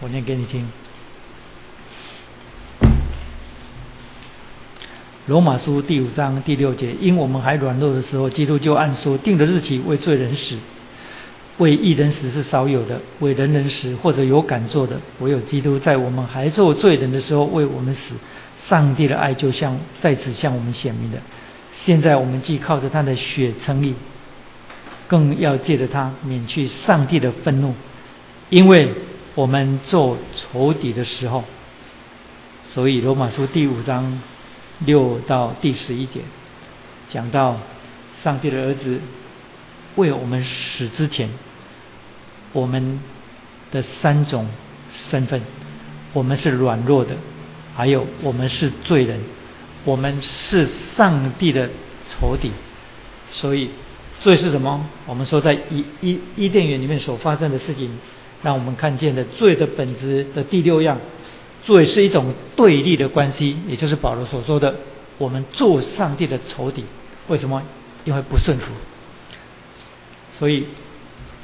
[0.00, 0.68] 我念给你听。
[5.26, 10.56] 罗马书第五章第六节：因我们还软弱的时候，基督就按说定的日期为罪人死。
[11.58, 18.14] 为一人死是少有的，为人人死或者有敢做的，唯有基督在我们还做罪人的时候为我们死。
[18.68, 21.18] 上帝的爱就像在此向我们显明的。
[21.74, 23.94] 现在我们既靠着他的血称义，
[25.08, 27.74] 更要借着他免去上帝的愤怒，
[28.48, 28.94] 因为
[29.34, 31.42] 我们做仇敌的时候。
[32.68, 34.20] 所以罗马书第五章
[34.80, 36.20] 六到第十一节
[37.08, 37.58] 讲到。
[38.22, 38.98] 上帝的儿子
[39.94, 41.28] 为我们死之前，
[42.52, 42.98] 我们
[43.70, 44.48] 的三种
[44.90, 45.42] 身份：
[46.12, 47.14] 我们是软弱的，
[47.76, 49.20] 还有我们是罪人，
[49.84, 50.66] 我们是
[50.96, 51.68] 上帝的
[52.08, 52.50] 仇敌。
[53.30, 53.70] 所以，
[54.22, 54.84] 罪是什么？
[55.06, 57.96] 我们说在伊伊伊甸园里面所发生的事情，
[58.42, 60.98] 让我们看见的罪的本质的第六样，
[61.66, 64.76] 罪是一种对立的关系，也就是保罗所说的，
[65.18, 66.84] 我们做上帝的仇敌。
[67.26, 67.62] 为什么？
[68.04, 68.66] 因为不顺服。
[70.38, 70.64] 所以，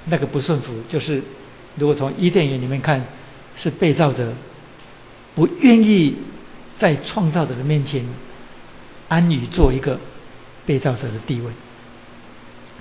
[0.06, 1.20] 那个不顺服，就是
[1.76, 3.04] 如果从伊甸园里面看，
[3.56, 4.32] 是被造者
[5.34, 6.14] 不愿意
[6.78, 8.04] 在创造者的面前
[9.08, 9.98] 安于做一个
[10.64, 11.50] 被造者的地位。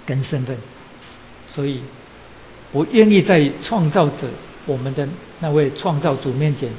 [0.04, 0.58] 跟身份，
[1.48, 1.82] 所以
[2.72, 4.28] 不愿意在创造者
[4.66, 5.08] 我们的
[5.40, 6.70] 那位创造主面前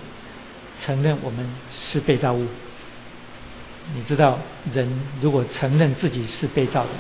[0.85, 2.47] 承认我们是被造物。
[3.95, 4.39] 你知道，
[4.73, 4.89] 人
[5.21, 6.91] 如果承认自己是被造的，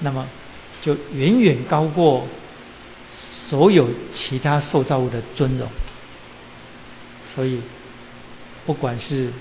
[0.00, 0.26] 那么
[0.82, 2.26] 就远远高过
[3.48, 5.68] 所有其他受造物的尊荣。
[7.34, 7.62] 所以，
[8.66, 9.32] 不管是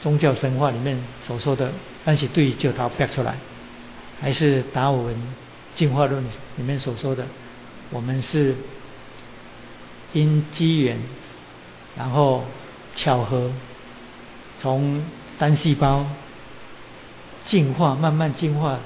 [0.00, 1.72] 宗教神话里面所说的，
[2.04, 3.36] 但是对就他逼出来。
[4.20, 5.14] 还是达尔文
[5.74, 7.26] 进化论里面所说的，
[7.90, 8.54] 我们是
[10.12, 10.98] 因机缘，
[11.96, 12.44] 然后
[12.94, 13.50] 巧合，
[14.58, 15.02] 从
[15.38, 16.06] 单细胞
[17.44, 18.78] 进化，慢慢进化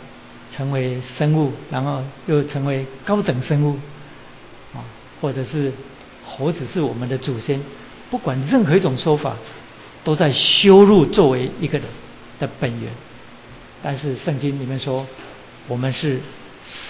[0.54, 3.78] 成为生物，然后又成为高等生物，
[4.74, 4.84] 啊，
[5.20, 5.72] 或者是
[6.26, 7.60] 猴子是我们的祖先，
[8.10, 9.36] 不管任何一种说法，
[10.04, 11.86] 都在羞辱作为一个人
[12.38, 12.92] 的本源。
[13.82, 15.06] 但是圣经里面说，
[15.66, 16.20] 我们是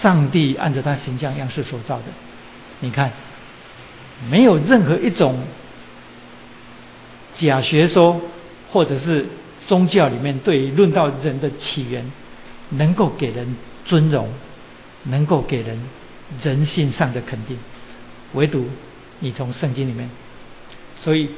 [0.01, 2.05] 上帝按照他形象样式所造的。
[2.81, 3.11] 你看，
[4.29, 5.39] 没有任何一种
[7.47, 8.21] 假学说
[8.71, 9.25] 或者是
[9.67, 12.11] 宗教里面对于论到人的起源，
[12.69, 14.29] 能够给人尊荣，
[15.03, 15.81] 能够给人
[16.41, 17.57] 人性上的肯定。
[18.33, 18.65] 唯独
[19.19, 20.09] 你从圣经里面，
[20.95, 21.29] 所以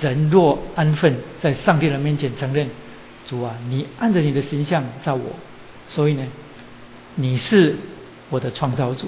[0.00, 2.68] 人若安分在上帝的面前承认。
[3.26, 5.24] 主啊，你按着你的形象造我，
[5.88, 6.26] 所以呢，
[7.14, 7.74] 你是
[8.28, 9.06] 我的创造主，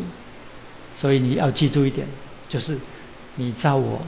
[0.97, 2.07] 所以你要记住一点，
[2.49, 2.79] 就是
[3.35, 4.01] 你造我，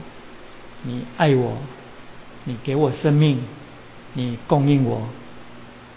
[0.81, 1.59] 你爱我，
[2.45, 3.39] 你给我生命，
[4.13, 5.07] 你供应我，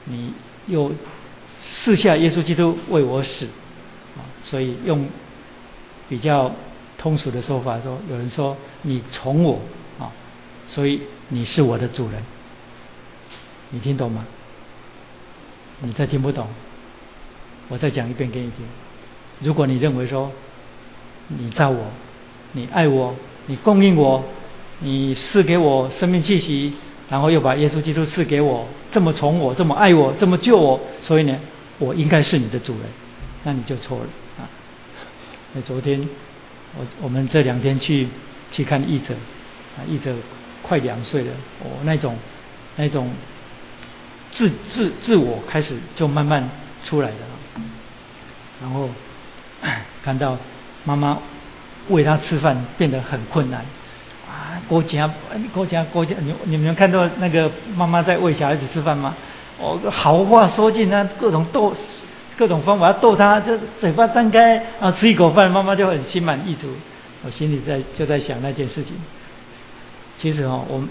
[0.05, 0.32] 你
[0.66, 0.93] 又
[1.61, 3.47] 赐下耶稣基督为我死，
[4.16, 5.07] 啊，所以用
[6.09, 6.53] 比较
[6.99, 9.61] 通俗的说法说，有人说你宠我
[9.99, 10.12] 啊，
[10.68, 12.22] 所以你是我的主人。
[13.70, 14.26] 你听懂吗？
[15.80, 16.47] 你再听不懂，
[17.68, 18.66] 我再讲一遍给你听。
[19.40, 20.30] 如果你认为说，
[21.28, 21.86] 你造我，
[22.53, 23.14] 你爱我，
[23.47, 24.22] 你供应我，
[24.83, 26.74] 你赐给我生命气息，
[27.09, 31.39] 然后又把耶稣基督赐给我，这么宠我，这么爱我，这么救我，所以呢，
[31.78, 32.83] 我应该是你的主人，
[33.45, 34.05] 那你就错了
[34.39, 34.49] 啊。
[35.55, 36.09] 那昨天
[36.78, 38.09] 我我们这两天去
[38.51, 39.14] 去看译者
[39.76, 40.14] 啊，译者
[40.62, 42.16] 快两岁了，哦，那种
[42.76, 43.11] 那种。
[44.35, 46.49] 自自自我开始就慢慢
[46.83, 47.16] 出来了，
[48.62, 48.89] 然后
[50.03, 50.39] 看到
[50.87, 51.18] 妈妈
[51.91, 53.66] 喂他吃饭变得很困难
[54.63, 54.69] 啊！
[54.69, 55.11] 国家
[55.53, 59.15] 国家国家，你你们看到那个妈妈在喂小孩子吃饭吗？
[59.61, 61.75] 哦，好话说尽啊，各种逗，
[62.37, 66.69] 各种方法逗他，就嘴巴张开啊，吃一口饭，妈妈就很心满意足。
[67.25, 68.95] 我心里在就在想那件事情。
[70.19, 70.83] 其实哦，我。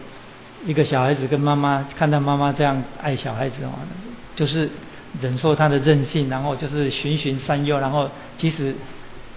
[0.64, 3.72] 一个小孩子跟妈妈看到妈妈这样爱小孩子哦，
[4.36, 4.70] 就是
[5.20, 8.08] 忍受他的任性，然后就是循循善诱，然后
[8.38, 8.76] 即使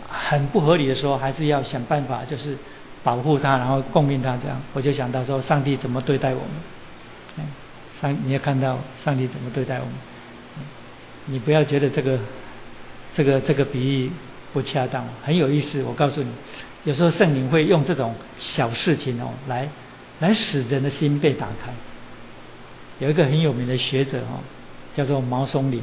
[0.06, 2.58] 很不合理的时候，还是要想办法，就是
[3.04, 4.60] 保护他，然后供应他这样。
[4.72, 7.46] 我就想到说，上帝怎么对待我们？
[8.02, 9.94] 上你要看到上帝怎么对待我们。
[11.26, 12.18] 你不要觉得这个
[13.14, 14.10] 这个这个比喻
[14.52, 15.80] 不恰当，很有意思。
[15.84, 16.28] 我告诉你，
[16.82, 19.68] 有时候圣灵会用这种小事情哦来。
[20.20, 21.72] 来使人的心被打开。
[23.00, 24.38] 有一个很有名的学者哦，
[24.94, 25.82] 叫做毛松龄。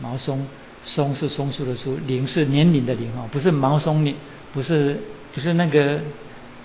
[0.00, 0.46] 毛松
[0.82, 4.16] 松是松树的树，龄是年龄的龄哦，不是毛松龄，
[4.54, 4.98] 不是
[5.34, 6.00] 不是那个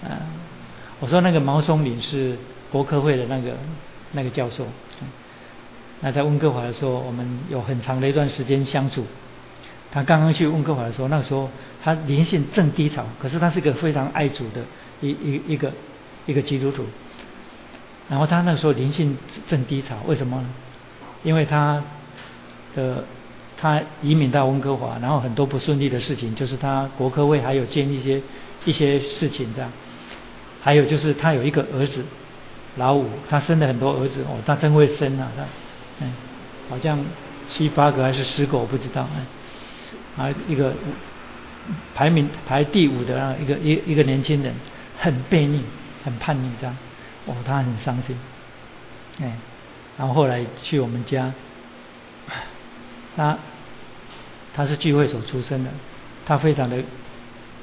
[0.07, 0.17] 呃，
[0.99, 2.37] 我说那个毛松龄是
[2.71, 3.53] 国科会的那个
[4.13, 4.65] 那个教授。
[6.01, 9.05] 那在温哥华的时候，我们有很长的一段时间相处。
[9.91, 11.49] 他刚刚去温哥华的时候，那时候
[11.83, 14.61] 他灵性正低潮，可是他是个非常爱主的
[15.01, 15.71] 一一一个。
[16.27, 16.83] 一个基督徒，
[18.09, 19.15] 然后他那时候灵性
[19.47, 20.49] 正低潮，为什么呢？
[21.21, 21.83] 因为他
[22.75, 23.03] 的
[23.55, 28.19] 他移民到温哥华，然后很多不顺利的事情，就是他国科会还有建一些
[28.65, 29.71] 一些事情这样，
[30.65, 32.03] 还有就是他有一个儿子
[32.77, 35.43] 老五，他生了很多儿子哦，他真会生啊，他
[35.99, 36.11] 嗯，
[36.71, 36.99] 好像
[37.47, 39.07] 七八个还是十个我不知道，
[40.17, 40.73] 啊，一个
[41.93, 44.55] 排名排第五的啊一个一一个年轻人，
[44.97, 45.61] 很悖逆，
[46.03, 46.75] 很叛逆这样，
[47.27, 48.17] 哦，他很伤心，
[49.21, 49.37] 哎，
[49.99, 51.31] 然后后来去我们家，
[53.15, 53.37] 他
[54.55, 55.69] 他是聚会所出身的，
[56.25, 56.77] 他非常的，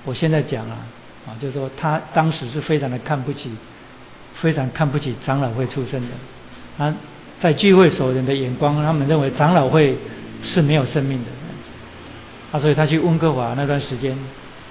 [0.05, 0.79] 我现在讲啊，
[1.27, 3.51] 啊，就是说他当时是非常的看不起，
[4.35, 6.95] 非常看不起长老会出身的，啊。
[7.41, 9.99] 在聚会所人的眼光，他们认为长老会
[10.45, 11.31] 是没有生命的，
[12.53, 14.16] 啊，所以他去温哥华那段时间，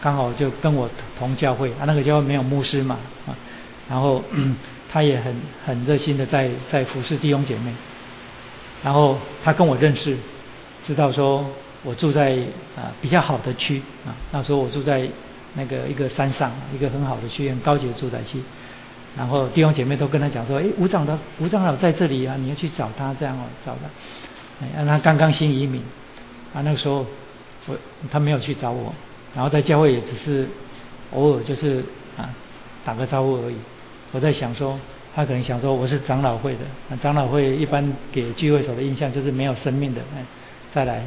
[0.02, 0.90] 刚好就跟我
[1.20, 2.98] 同教会，啊，那个教会没有牧师嘛，
[3.28, 3.36] 啊，
[3.90, 4.24] 然后
[4.90, 5.36] 他也很
[5.66, 7.74] 很热心的在在服侍弟兄姐妹，
[8.82, 10.16] 然后他跟我认识，
[10.86, 11.46] 知道说
[11.84, 12.38] 我住在
[12.78, 15.06] 啊比较好的区啊，那时候我住在
[15.56, 18.42] 那个一个山上，一个很好的学院高级的住宅区。
[19.18, 24.66] 然后弟兄姐妹都跟他讲说：“哎，吴长老，吴长老在这里啊，你要去找他，这样哦，找他。
[24.66, 25.82] 哎，他刚刚新移民，
[26.54, 27.06] 啊，那个时候
[27.68, 27.76] 我
[28.10, 28.94] 他没有去找我，
[29.36, 30.48] 然后在教会也只是
[31.12, 31.84] 偶尔就是
[32.16, 32.30] 啊
[32.86, 33.56] 打个招呼而已。
[34.14, 34.80] 我在想说，
[35.14, 36.60] 他可能想说我是长老会的，
[37.02, 40.24] 长老会一般给聚会所的印象就是没有生命的，哎，
[40.72, 41.04] 再来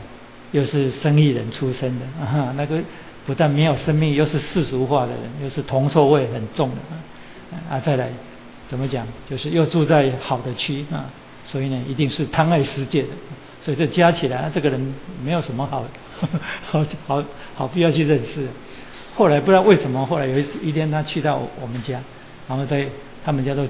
[0.53, 2.78] 又是生意人出身的，啊，那个
[3.27, 6.77] 不但没有生命，又是世俗化的人，又是铜臭味很重的。”
[7.70, 8.09] 啊，再来
[8.68, 9.07] 怎么讲？
[9.31, 11.07] 就是又住在好的区啊，
[11.45, 13.09] 所以呢，一定是贪爱世界的。
[13.62, 15.85] 所以这加起来，这个人没有什么好
[16.66, 18.47] 好好好必要去认识。
[19.14, 22.01] 后来不知道为什么，后来有一一天他去到我们家，
[22.49, 22.87] 然后在
[23.25, 23.66] 他们家都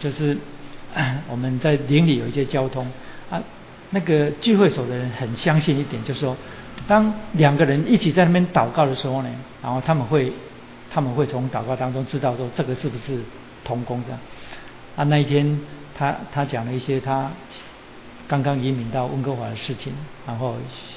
[0.00, 0.36] 就是
[1.28, 2.86] 我们在邻里有一些交通
[3.28, 3.42] 啊，
[3.90, 6.36] 那个聚会所的人很相信一点，就是说，
[6.86, 9.28] 当两个人一起在那边祷告的时候呢，
[9.62, 10.32] 然后他们会。
[10.90, 13.18] 他们会从祷告当中知道说这个是不是
[13.64, 14.16] 同工的
[14.94, 15.02] 啊？
[15.02, 15.60] 那一天
[15.98, 17.28] 他他讲了一些他
[18.28, 19.92] 刚刚移民到温哥华的事情，
[20.24, 20.54] 然后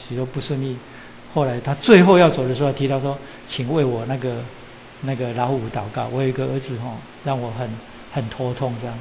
[0.08, 0.78] 许多不顺利。
[1.34, 3.18] 后来他最后要走的时候提到说，
[3.48, 4.36] 请为我那个
[5.02, 6.08] 那个老五祷告。
[6.10, 6.92] 我有一个儿子哈，
[7.24, 7.68] 让我很
[8.14, 8.96] 很头痛这样。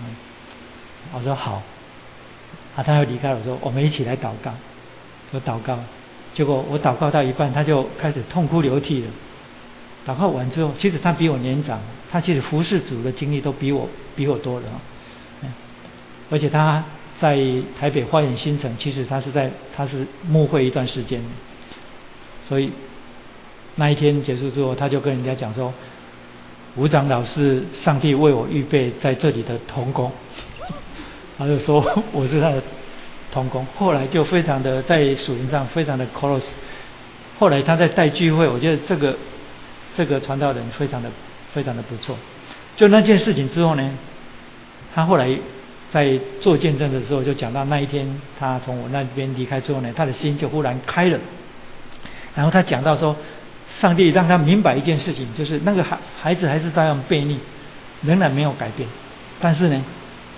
[1.12, 1.62] 我说好，
[2.74, 4.51] 啊，他要离开了，我说我们一起来祷告。
[5.32, 5.78] 我祷告，
[6.37, 9.07] 结果我祷告到一半，他就开始痛哭流涕了。
[10.07, 11.80] 祷告完之后，其实他比我年长，
[12.11, 14.66] 他其实服侍主的经历都比我比我多了，
[16.30, 16.84] 而且他
[17.18, 17.39] 在
[17.80, 21.22] 台北花园新城，其实他是在他是牧会一段时间，
[22.47, 22.70] 所以
[23.76, 25.72] 那一天结束之后，他就跟人家讲说，
[26.76, 30.12] 吴长老是上帝为我预备在这里的童工，
[31.39, 31.82] 他就说
[32.12, 32.62] 我是他的
[33.37, 36.47] 童工，后来就非常的在属灵上非常的 close，
[37.39, 39.16] 后来他在带聚会，我觉得这个。
[39.97, 41.09] 这个传道人非常的
[41.55, 42.14] 非常的不错。
[42.76, 43.91] 就那件事情之后呢，
[44.95, 45.26] 他后来
[45.91, 48.07] 在做见证的时候，就讲到那一天
[48.39, 51.18] 他从我那边离开之后呢，他的心就忽然开了。
[52.34, 53.16] 然后他讲到说，
[53.80, 57.39] 上帝让他明白一件事情，就是那个孩孩子还是照样悖逆，
[58.03, 58.87] 仍然没有改变。
[59.41, 59.82] 但是呢，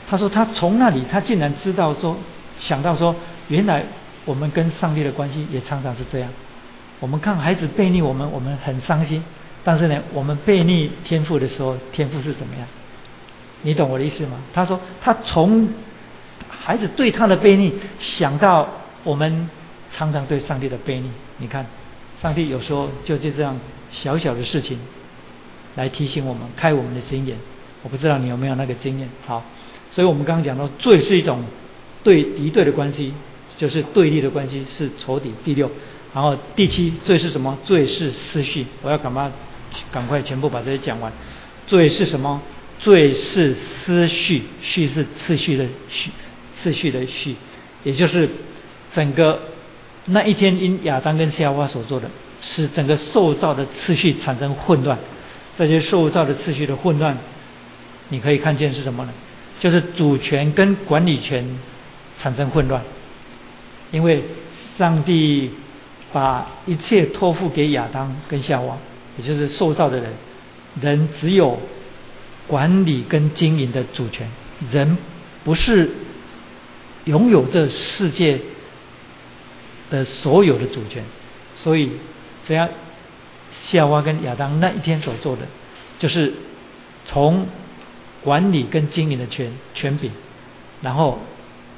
[0.09, 2.17] 他说他从那里他竟然知道说，
[2.59, 3.15] 想到说，
[3.49, 3.85] 原来
[4.25, 6.29] 我们跟上帝的关系也常常是这样。
[7.01, 9.23] 我们看孩子悖逆我们，我们很伤心。
[9.65, 12.67] 但是呢，我们背逆天赋的时候，天赋是怎么样？
[13.63, 14.39] 你懂我的意思吗？
[14.53, 15.69] 他说，他从
[16.49, 18.69] 孩子对他的背逆，想到
[19.05, 19.49] 我们
[19.91, 21.11] 常常对上帝的背逆。
[21.39, 21.67] 你看，
[22.23, 23.59] 上帝有时候就就这样
[23.93, 24.79] 小小的事情
[25.77, 27.37] 来提醒我们，开我们的心眼。
[27.83, 29.09] 我不知道你有没有那个经验。
[29.27, 29.45] 好，
[29.91, 31.45] 所以我们刚刚讲到，罪是一种
[32.09, 33.13] 对敌对的关系，
[33.59, 35.31] 就是对立的关系，是仇敌。
[35.45, 35.71] 第六，
[36.15, 37.59] 然后第七，罪是什么？
[37.65, 38.65] 罪是思绪。
[38.81, 39.31] 我要赶快？
[39.93, 41.13] 赶快全部把这些讲完。
[41.67, 42.41] 罪是什么？
[42.79, 46.11] 罪是思绪，序是次序的序，
[46.55, 47.37] 次序的序，
[47.85, 48.27] 也就是
[48.95, 49.39] 整个
[50.07, 54.99] 那一天因亚当跟夏娃所做的，使整个受造的次序产生混乱。
[55.59, 57.19] 这些受造的次序的混乱，
[58.09, 59.13] 你可以看见是什么呢？
[59.61, 61.45] 就是主权跟管理权
[62.19, 62.83] 产生混乱，
[63.91, 64.25] 因为
[64.77, 65.51] 上帝
[66.13, 68.77] 把一切托付给亚当跟夏娃。
[69.17, 70.13] 也就是受造的人，
[70.81, 71.59] 人只有
[72.47, 74.29] 管理跟经营的主权，
[74.71, 74.97] 人
[75.43, 75.91] 不是
[77.05, 78.39] 拥有这世界
[79.91, 81.03] 的所有的主权。
[81.57, 81.91] 所以，
[82.47, 82.69] 这样
[83.65, 85.43] 夏娃跟亚当那一天所做的，
[85.99, 86.33] 就是
[87.05, 87.49] 从
[88.23, 90.13] 管理跟经营的权权柄，
[90.81, 91.19] 然后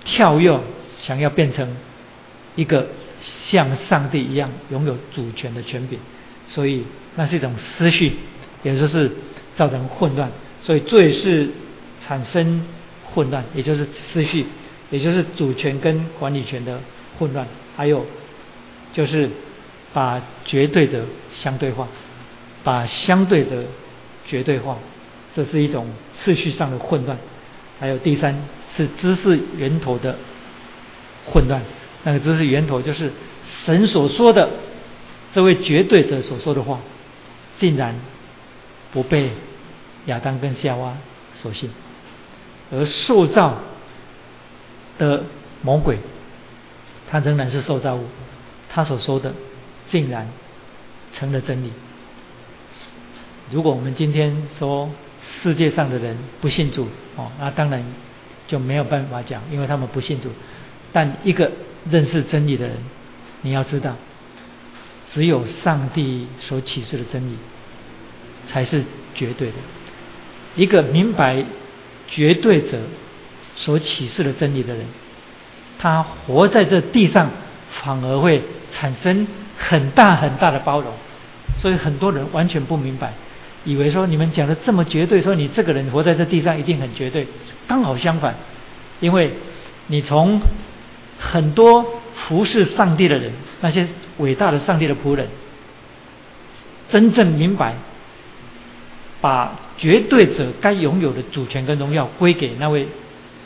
[0.04, 0.60] 跳跃，
[0.98, 1.76] 想要变成
[2.56, 2.88] 一个
[3.22, 5.98] 像上帝一样拥有主权的权柄，
[6.46, 6.84] 所以。
[7.16, 8.12] 那是一种思绪，
[8.62, 9.10] 也就是
[9.56, 10.30] 造成混乱，
[10.62, 11.50] 所以罪是
[12.06, 12.64] 产生
[13.12, 14.46] 混乱，也就是思绪，
[14.90, 16.78] 也就是主权跟管理权的
[17.18, 17.44] 混乱，
[17.76, 18.06] 还有
[18.92, 19.28] 就是
[19.92, 21.88] 把绝对的相对化，
[22.62, 23.64] 把相对的
[24.24, 24.78] 绝对化，
[25.34, 27.18] 这是一种次序上的混乱。
[27.80, 28.40] 还有第三
[28.76, 30.16] 是知识源头的
[31.26, 31.62] 混乱，
[32.04, 33.12] 那个知识源头就是
[33.64, 34.48] 神所说的
[35.34, 36.80] 这位绝对者所说的话，
[37.58, 37.94] 竟然
[38.92, 39.30] 不被
[40.06, 40.96] 亚当跟夏娃
[41.34, 41.70] 所信，
[42.72, 43.58] 而受造
[44.98, 45.24] 的
[45.62, 45.98] 魔鬼，
[47.08, 48.06] 他仍然是受造物，
[48.68, 49.32] 他所说的
[49.88, 50.28] 竟然
[51.14, 51.72] 成了真理。
[53.50, 54.90] 如果我们今天说，
[55.22, 57.84] 世界上的人不信主哦，那当然
[58.50, 60.28] 就没有办法讲，因为他们不信主。
[60.92, 61.52] 但一个
[61.88, 62.76] 认识真理的人，
[63.42, 63.94] 你要知道，
[65.14, 67.36] 只有上帝所启示的真理
[68.48, 68.82] 才是
[69.14, 69.54] 绝对的。
[70.56, 71.44] 一个明白
[72.08, 72.80] 绝对者
[73.54, 74.84] 所启示的真理的人，
[75.78, 77.30] 他活在这地上，
[77.70, 78.42] 反而会
[78.72, 80.92] 产生很大很大的包容。
[81.56, 83.14] 所以很多人完全不明白。
[83.64, 87.26] 以为说你们讲的这么绝对，说你这个人活在这地上一定很绝对，
[87.68, 88.34] 刚好相反，
[89.00, 89.32] 因为
[89.88, 90.40] 你从
[91.18, 91.84] 很多
[92.14, 93.86] 服侍上帝的人，那些
[94.18, 95.28] 伟大的上帝的仆人，
[96.88, 97.74] 真正明白
[99.20, 102.88] 把绝对者该拥有的主权跟荣耀归给那位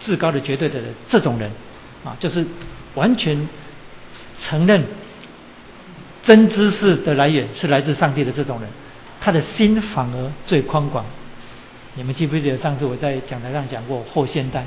[0.00, 1.50] 至高的绝对的人，这种人
[2.04, 2.46] 啊，就是
[2.94, 3.48] 完全
[4.40, 4.84] 承认
[6.22, 8.68] 真知识的来源是来自上帝的这种人。
[9.24, 11.02] 他的心反而最宽广。
[11.94, 14.66] 你们记不记得上次我在讲台上讲过后现代？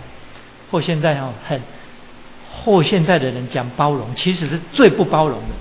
[0.71, 1.61] 后现代哦，很
[2.51, 5.53] 后现代的人讲包容，其实是最不包容的。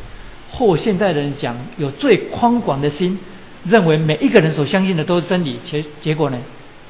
[0.51, 3.19] 后现代的人讲有最宽广的心，
[3.67, 5.61] 认为每一个人所相信的都是真理。
[5.67, 6.39] 结结果呢？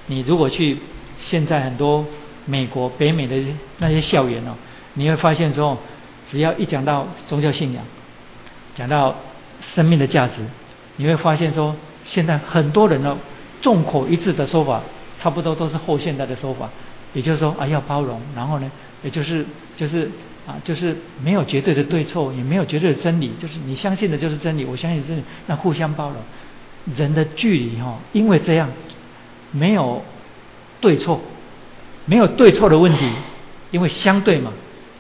[0.07, 0.79] 你如果去
[1.19, 2.07] 现在很多
[2.45, 3.37] 美国、北美的
[3.79, 4.53] 那些校园哦，
[4.95, 5.77] 你会发现说，
[6.31, 7.83] 只要一讲到宗教信仰，
[8.77, 9.17] 讲到
[9.61, 10.35] 生命的价值，
[10.95, 11.75] 你会发现说。
[12.07, 13.19] 现在很多人呢，
[13.61, 14.81] 众口一致的说法，
[15.19, 16.71] 差不多都是后现代的说法，
[17.13, 18.71] 也就是说啊，要包容，然后呢，
[19.03, 19.45] 也就是
[19.77, 20.11] 就是
[20.47, 26.17] 啊，就是没有绝对的对错，也没有绝对的真理，就是你相信的就是真理，我相信真理，那互相包容。
[26.97, 28.69] 人的距离哈，因为这样
[29.51, 30.01] 没有
[30.81, 31.21] 对错，
[32.05, 33.11] 没有对错的问题，
[33.73, 34.53] 因为相对嘛，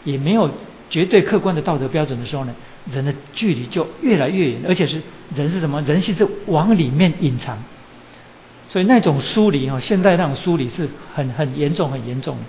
[0.02, 0.50] 也没有
[0.90, 2.52] 绝对客观的道德标准的时候呢。
[2.92, 5.02] 人的距离就越来越远，而且是
[5.34, 5.82] 人是什么？
[5.82, 7.58] 人性是往里面隐藏，
[8.68, 12.42] 所以那种疏离哦，现在那种疏离是很很严重、很严重的。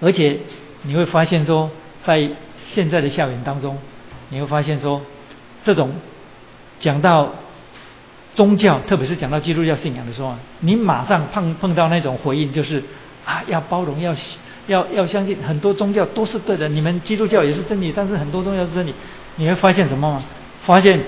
[0.00, 0.38] 而且
[0.82, 1.70] 你会发现说，
[2.04, 2.28] 在
[2.72, 3.78] 现在的校园当中，
[4.30, 5.00] 你会发现说，
[5.64, 5.94] 这种
[6.80, 7.32] 讲到
[8.34, 12.82] 宗教，特别是讲到基督教信仰的时候，你马上碰碰到那种回应，就是
[13.24, 14.14] 啊，要包容，要。
[14.66, 18.92] 要要相信很多宗教都是对的，你们基督教也是真理，但是很多宗教是真理，
[19.36, 20.22] 你会发现什么吗？
[20.64, 21.00] 发现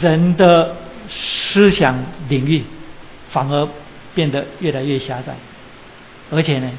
[0.00, 0.76] 人的
[1.08, 1.94] 思想
[2.28, 2.62] 领域
[3.30, 3.68] 反而
[4.14, 5.34] 变得越来越狭窄，
[6.30, 6.70] 而且呢，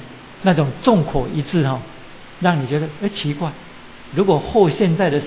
[0.41, 1.79] 那种众口一致哈，
[2.39, 3.51] 让你觉得哎奇怪，
[4.15, 5.21] 如果后现代的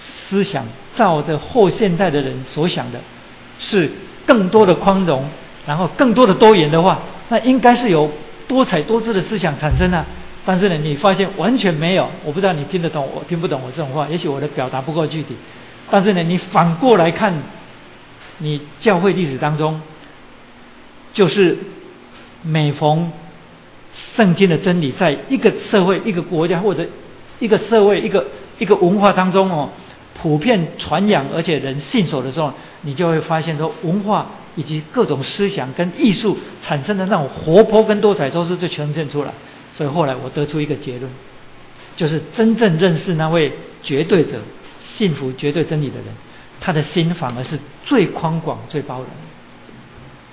[0.00, 0.66] 思想
[0.96, 3.00] 照着后现代的人所想的
[3.58, 3.90] 是
[4.26, 5.26] 更多的宽容，
[5.66, 8.10] 然后更多的多元的话，那应该是有
[8.46, 10.04] 多彩多姿的思想产生啊。
[10.46, 15.34] 但是呢，你发现完全没有，我不知道你听得懂，我听不懂我这种话，也许我的表达不够具体。
[15.90, 17.32] 但是呢，你反过来看，
[18.38, 19.80] 你教会历史当中，
[21.14, 21.56] 就是
[22.42, 23.10] 每逢
[24.16, 26.86] 圣经的真理，在一个社会、一个国家或者
[27.38, 28.26] 一个社会、一个
[28.58, 29.70] 一个文化当中哦，
[30.20, 34.26] 普遍传扬，而且人信守的时候，你就会发现说，文化
[34.56, 39.32] 以及各种思想跟艺术产生的那种活泼跟多彩，都是就呈现出来。
[39.76, 41.10] 所以后来我得出一个结论，
[41.96, 43.52] 就是真正认识那位
[43.82, 44.40] 绝对者、
[44.94, 46.14] 幸福绝对真理的人，
[46.60, 49.08] 他的心反而是最宽广、最包容。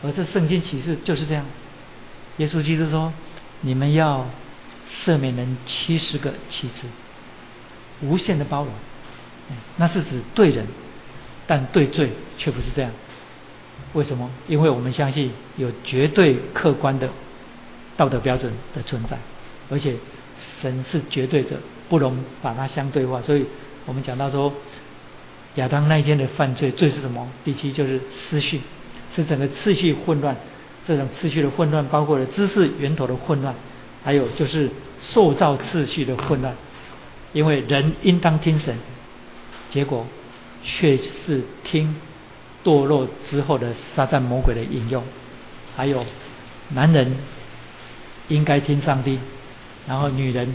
[0.04, 1.44] 而这圣经启示就是这样。
[2.38, 3.12] 耶稣基督说
[3.62, 4.28] ：“你们要
[5.04, 6.88] 赦免人七十个七次，
[8.02, 8.72] 无限的包容。”
[9.78, 10.68] 那是指对人，
[11.48, 12.92] 但对罪却不是这样。
[13.94, 14.30] 为什么？
[14.48, 17.10] 因为我们相信有绝对客观的。
[17.98, 19.18] 道德标准的存在，
[19.72, 19.96] 而且
[20.62, 21.56] 神是绝对者，
[21.88, 23.22] 不容把它相对化。
[23.22, 23.46] 所以
[23.86, 24.52] 我们讲到说，
[25.56, 27.26] 亚当那一天的犯罪罪是什么？
[27.46, 28.60] 第七就是思绪，
[29.16, 30.36] 是整个次序混乱。
[30.86, 33.56] 这种次序的混乱，包括了知识源头的混乱，
[34.04, 34.70] 还有就是
[35.00, 36.54] 塑造次序的混乱。
[37.32, 38.78] 因为人应当听神，
[39.70, 40.06] 结果
[40.64, 41.96] 却是听
[42.64, 45.02] 堕落之后的撒旦魔鬼的引诱，
[45.78, 46.06] 还有
[46.70, 47.16] 男人。
[48.28, 49.20] 应该听上帝，
[49.88, 50.48] 然后女人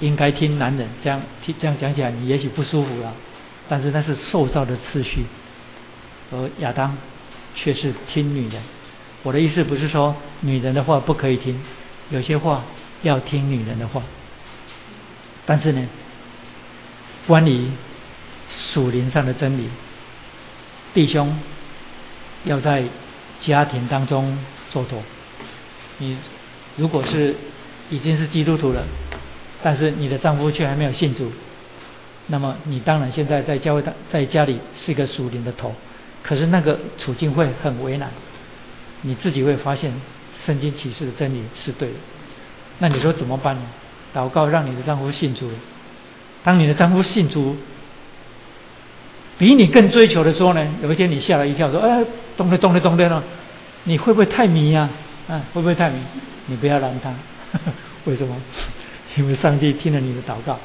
[0.00, 3.12] 应该听男人，这样听这样讲起来，你也许不舒服了。
[3.68, 5.24] 但是那是受造的次序，
[6.30, 6.96] 而亚当
[7.54, 8.60] 却是听女人。
[9.22, 11.60] 我的意思不是说女人的话不可以听，
[12.10, 12.64] 有些话
[13.02, 14.02] 要听女人的话。
[15.46, 15.88] 但是呢，
[17.26, 17.70] 关于
[18.48, 19.68] 属灵上的真理，
[20.92, 21.38] 弟兄
[22.44, 22.84] 要在
[23.40, 24.38] 家庭当中
[24.70, 25.02] 做妥。
[25.98, 26.16] 你
[26.76, 27.36] 如果是
[27.90, 28.82] 已经是基督徒了，
[29.62, 31.30] 但是你的丈夫却还没有信主，
[32.26, 35.74] 那么你当然现在在教会、在家里是一个属灵的头，
[36.22, 38.10] 可是那个处境会很为难。
[39.02, 39.92] 你自己会发现
[40.46, 41.94] 圣经启示的真理是对的，
[42.78, 43.62] 那你说怎么办呢？
[44.14, 45.50] 祷告让你的丈夫信主。
[46.44, 47.56] 当你的丈夫信主，
[49.38, 50.66] 比你更追求的时候呢？
[50.82, 52.04] 有一天你吓了一跳，说：“哎，
[52.36, 53.22] 懂了，懂了，懂了了。”
[53.84, 54.88] 你会不会太迷呀？
[55.28, 55.98] 啊，会不会太迷？
[56.46, 57.12] 你不要拦他。
[58.06, 58.36] 为什么？
[59.16, 60.58] 因为上帝听了你的祷告，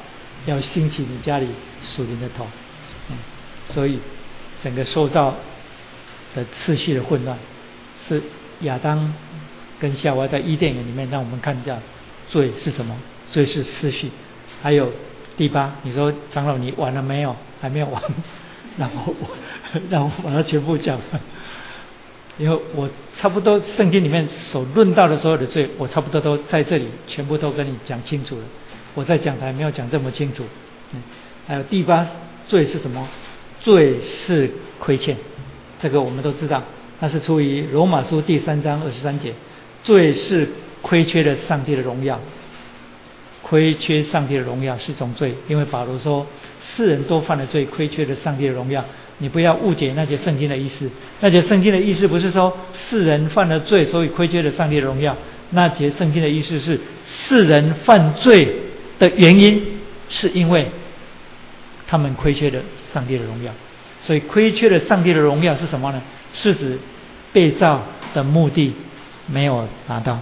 [0.46, 1.48] 要兴起你家里
[1.82, 2.46] 属灵的头。
[3.10, 3.16] 嗯，
[3.68, 3.98] 所以
[4.62, 5.34] 整个受造
[6.34, 7.38] 的次序的混乱，
[8.08, 8.22] 是
[8.60, 9.12] 亚当
[9.78, 11.78] 跟夏娃在伊甸园里面让我们看到
[12.28, 12.96] 罪是什么？
[13.30, 14.10] 罪是次序。
[14.62, 14.90] 还有
[15.36, 17.36] 第八，你说长老你完了没有？
[17.60, 18.02] 还没有完，
[18.78, 19.28] 然后我
[19.90, 21.20] 让我把它全部讲完。
[22.38, 28.42] 因为我差不多圣经里面所论到的所有的罪，我差不多都在这里全部都跟你讲清楚了。
[28.94, 30.44] 我在讲台没有讲这么清楚。
[30.92, 31.02] 嗯，
[31.46, 32.06] 还有第八
[32.46, 33.06] 罪是什么？
[33.60, 35.16] 罪是亏欠，
[35.82, 36.62] 这个我们都知道，
[37.00, 39.34] 那是出于罗马书第三章二十三节。
[39.82, 40.48] 罪是
[40.80, 42.20] 亏缺了上帝的荣耀，
[43.42, 46.24] 亏缺上帝的荣耀是种罪，因为保罗说
[46.76, 48.84] 世人都犯了罪，亏缺了上帝的荣耀。
[49.18, 50.88] 你不要误解那些圣经的意思，
[51.20, 52.56] 那些圣经的意思不是说
[52.88, 55.16] 世人犯了罪，所以亏缺了上帝的荣耀。
[55.50, 58.54] 那节圣经的意思是世人犯罪
[58.98, 59.60] 的原因，
[60.08, 60.70] 是因为
[61.86, 62.60] 他们亏缺了
[62.92, 63.52] 上帝的荣耀。
[64.02, 66.00] 所以亏缺了上帝的荣耀是什么呢？
[66.34, 66.78] 是指
[67.32, 67.82] 被造
[68.14, 68.72] 的目的
[69.26, 70.20] 没有达到。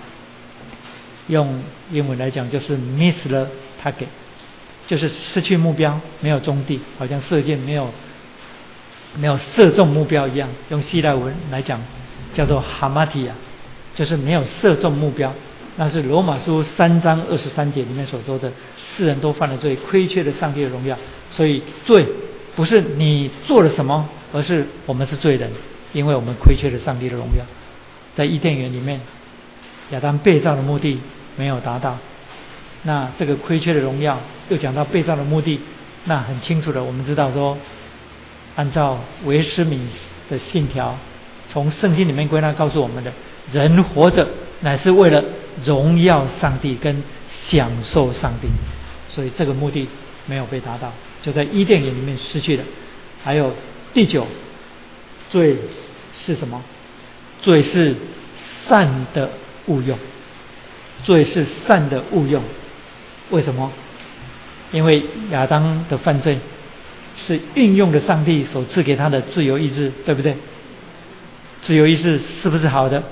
[1.29, 1.61] 用
[1.93, 3.47] 英文来讲就是 miss the
[3.83, 4.07] target，
[4.87, 7.91] 就是失去目标，没有终地，好像射箭没有。
[9.15, 11.81] 没有射中目标一样，用希腊文来讲
[12.35, 13.33] 叫做哈马提亚，
[13.95, 15.33] 就是没有射中目标。
[15.79, 20.97] 那是罗马书三章二十三节里面所说的，世人都犯了罪，亏缺了上帝的荣耀。
[21.31, 22.07] 所以罪
[22.55, 25.51] 不是你做了什么，而是我们是罪人，
[25.93, 27.45] 因为我们亏缺了上帝的荣耀。
[28.15, 29.01] 在伊甸园里面，
[29.91, 30.99] 亚当被造的目的
[31.37, 31.99] 没有达到，
[32.85, 35.61] 那这个亏缺的荣耀又讲到被造的目的，
[36.05, 37.57] 那很清楚的，我们知道说。
[38.57, 39.87] 按照维斯敏
[40.29, 40.99] 的信条，
[41.51, 43.13] 从圣经里面归纳告诉我们的，
[43.53, 44.27] 人活着
[44.61, 45.23] 乃是为了
[45.65, 48.49] 荣耀上帝跟享受上帝，
[49.11, 49.87] 所以这个目的
[50.27, 50.91] 没有被达到，
[51.23, 52.65] 就在伊甸园里面失去了。
[53.23, 53.53] 还有
[53.93, 54.27] 第九，
[55.31, 55.57] 罪
[56.15, 56.63] 是什么？
[57.43, 57.95] 罪是
[58.67, 59.31] 善的
[59.67, 59.99] 误用，
[61.05, 62.43] 罪是善的误用。
[63.31, 63.71] 为什么？
[64.73, 66.39] 因为亚当的犯罪。
[67.17, 70.37] 是运用了上帝所赐给他的自由意志，对不对？
[71.63, 73.03] 自由意志是不是好的？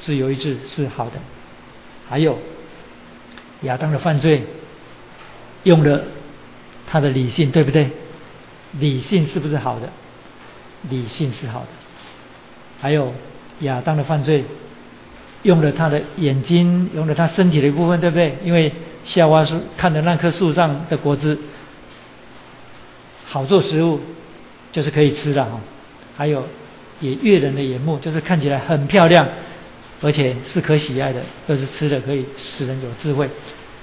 [0.00, 1.12] 自由意志是好的。
[2.08, 2.38] 还有
[3.62, 4.42] 亚当的犯罪，
[5.64, 6.02] 用了
[6.86, 7.90] 他的理性，对不对？
[8.78, 9.88] 理性是不是好的？
[10.88, 11.68] 理性是好的。
[12.80, 13.12] 还有
[13.60, 14.44] 亚当的犯罪，
[15.42, 18.36] 用了他的眼睛，用了他身体的一部分，对不对？
[18.44, 18.72] 因为
[19.04, 21.38] 夏娃是看着那棵树上的果子。
[23.26, 24.00] 好做食物，
[24.72, 25.60] 就是可以吃的哈。
[26.16, 26.44] 还有
[27.00, 29.28] 也悦人的眼目，就是看起来很漂亮，
[30.00, 33.28] 而且是可喜爱的，又是吃的可以使人有智慧。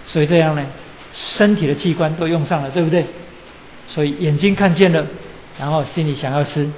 [0.06, 0.66] 所以这样呢，
[1.14, 3.06] 身体的器官都用上了，对不对？
[3.88, 5.06] 所以眼睛看见了，
[5.60, 6.70] 然后心里想要吃。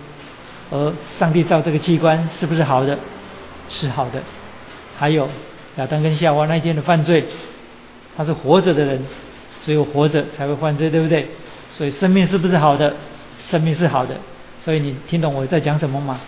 [0.72, 2.98] 而上帝造这个器官是不是好的？
[3.70, 4.22] 是好的。
[4.98, 5.30] 还有
[5.78, 7.24] 亚当跟夏娃那一天的犯罪，
[8.18, 9.02] 他是活着的人，
[9.64, 11.28] 只有活着才会犯罪，对不对？
[11.78, 12.96] 所以生命是不是好的？
[13.50, 14.16] 生命是好的。
[14.64, 16.20] 所以你听懂我在讲什么吗？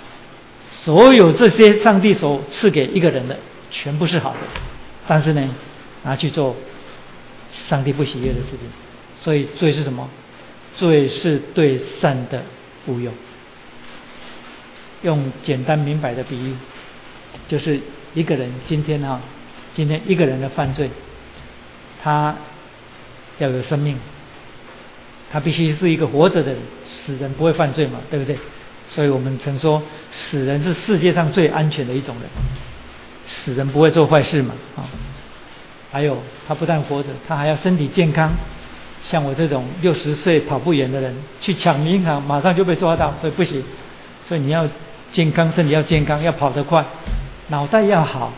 [0.69, 3.37] 所有这些上帝所赐给一个人的，
[3.71, 4.39] 全部是好的。
[5.07, 5.49] 但是呢，
[6.03, 6.55] 拿去做
[7.69, 8.59] 上帝不喜悦的事情。
[9.17, 10.07] 所以罪是什么？
[10.75, 12.43] 罪是对善的
[12.85, 13.13] 误用。
[15.01, 16.55] 用简单明白的比喻，
[17.47, 17.79] 就是
[18.13, 19.21] 一个人今天啊，
[19.73, 20.89] 今天一个人的犯罪，
[22.03, 22.35] 他
[23.39, 23.97] 要有生命。
[25.31, 28.37] 他必须是一个活着的人，死人不会犯罪嘛，对不对？
[28.87, 29.81] 所以我们曾说，
[30.11, 32.29] 死人是世界上最安全的一种人，
[33.25, 34.87] 死人不会做坏事嘛，啊。
[35.91, 36.17] 还有
[36.47, 38.31] 他不但活着，他还要身体健康。
[39.09, 43.63] 像我这种六十岁跑不远的人，去抢银行，马上就被抓到，所以不行。
[44.27, 44.67] 所以你要
[45.11, 46.85] 健康，身体要健康，要跑得快，
[47.47, 48.33] 脑袋要好。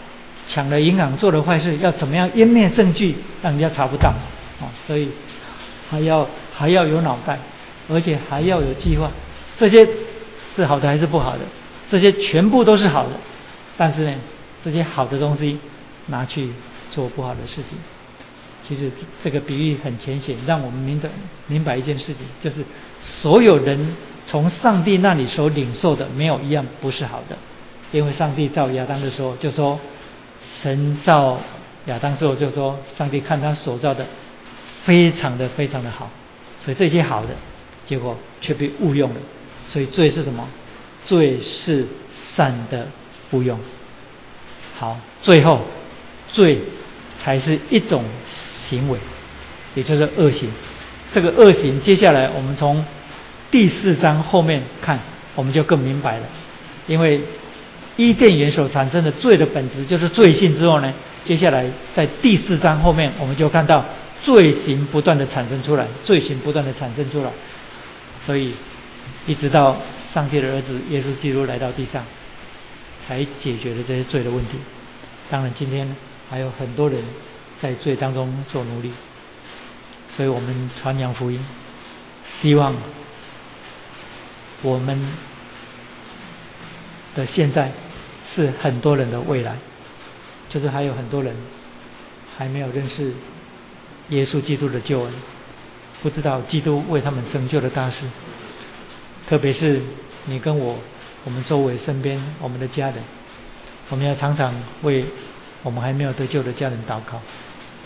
[0.48, 4.10] 抢了银行，做了坏事，要怎么样湮灭证据，让人家查不到
[4.60, 4.66] 啊？
[4.88, 5.10] 所以
[5.92, 6.28] 还要
[6.60, 7.40] 还要有脑袋，
[7.90, 9.10] 而且还要有计划。
[9.58, 9.88] 这些
[10.58, 11.40] 是好的还是不好的？
[11.90, 13.12] 这些全部都是好的，
[13.78, 14.14] 但是呢，
[14.66, 15.58] 这些好的东西
[16.08, 16.50] 拿去
[16.92, 17.78] 做不好的事情。
[18.68, 18.92] 其实
[19.24, 21.10] 这个比喻很浅显，让我们明白
[21.48, 22.58] 明白一件事情，就是
[23.00, 23.96] 所有人
[24.28, 27.38] 从上帝那里所领受的，没有一样不是好的。
[27.92, 29.80] 因为上帝造亚当的时候就说，
[30.62, 31.40] 神造
[31.86, 34.06] 亚当之后就说，上帝看他所造的
[34.84, 36.08] 非常的非常的好，
[36.60, 37.30] 所以这些好的
[37.86, 39.16] 结果却被误用了。
[39.68, 40.48] 所以罪是什么？
[41.06, 41.86] 罪是
[42.36, 42.88] 善的
[43.32, 43.60] 误用。
[44.78, 45.62] 好，最后
[46.30, 46.62] 罪
[47.24, 48.04] 才是一种。
[48.70, 49.00] 行为，
[49.74, 50.48] 也就是恶行。
[51.12, 52.86] 这个恶行，接下来我们从
[53.50, 55.00] 第四章后面看，
[55.34, 56.24] 我们就更明白了。
[56.86, 57.20] 因为
[57.98, 60.94] 伊甸园所产生的罪的本质就是罪性之后呢，
[61.26, 61.66] 接下来
[61.96, 63.84] 在第四章后面，我们就看到
[64.30, 67.32] 罪行不断的产生出来，罪行不断的产生出来。
[68.26, 68.54] 所以
[69.26, 69.78] 一直到
[70.14, 72.06] 上帝的儿子耶稣基督来到地上，
[73.08, 74.58] 才解决了这些罪的问题。
[75.32, 75.96] 当然，今天
[76.30, 77.04] 还有很多人。
[77.62, 78.90] 在罪当中做奴隶，
[80.16, 81.46] 所以我们传扬福音，
[82.26, 82.74] 希望
[84.62, 84.98] 我们
[87.16, 87.74] 的现在
[88.34, 89.58] 是很多人的未来，
[90.48, 91.36] 就是还有很多人
[92.38, 93.12] 还没有认识
[94.10, 95.14] 耶稣基督的救恩，
[96.02, 98.06] 不知道基督为他们成就的大事，
[99.28, 99.82] 特别是
[100.26, 100.78] 你跟我，
[101.24, 102.98] 我们周围身边我们的家人，
[103.90, 105.06] 我们要常常为
[105.64, 107.22] 我们还没有得救的家人祷告。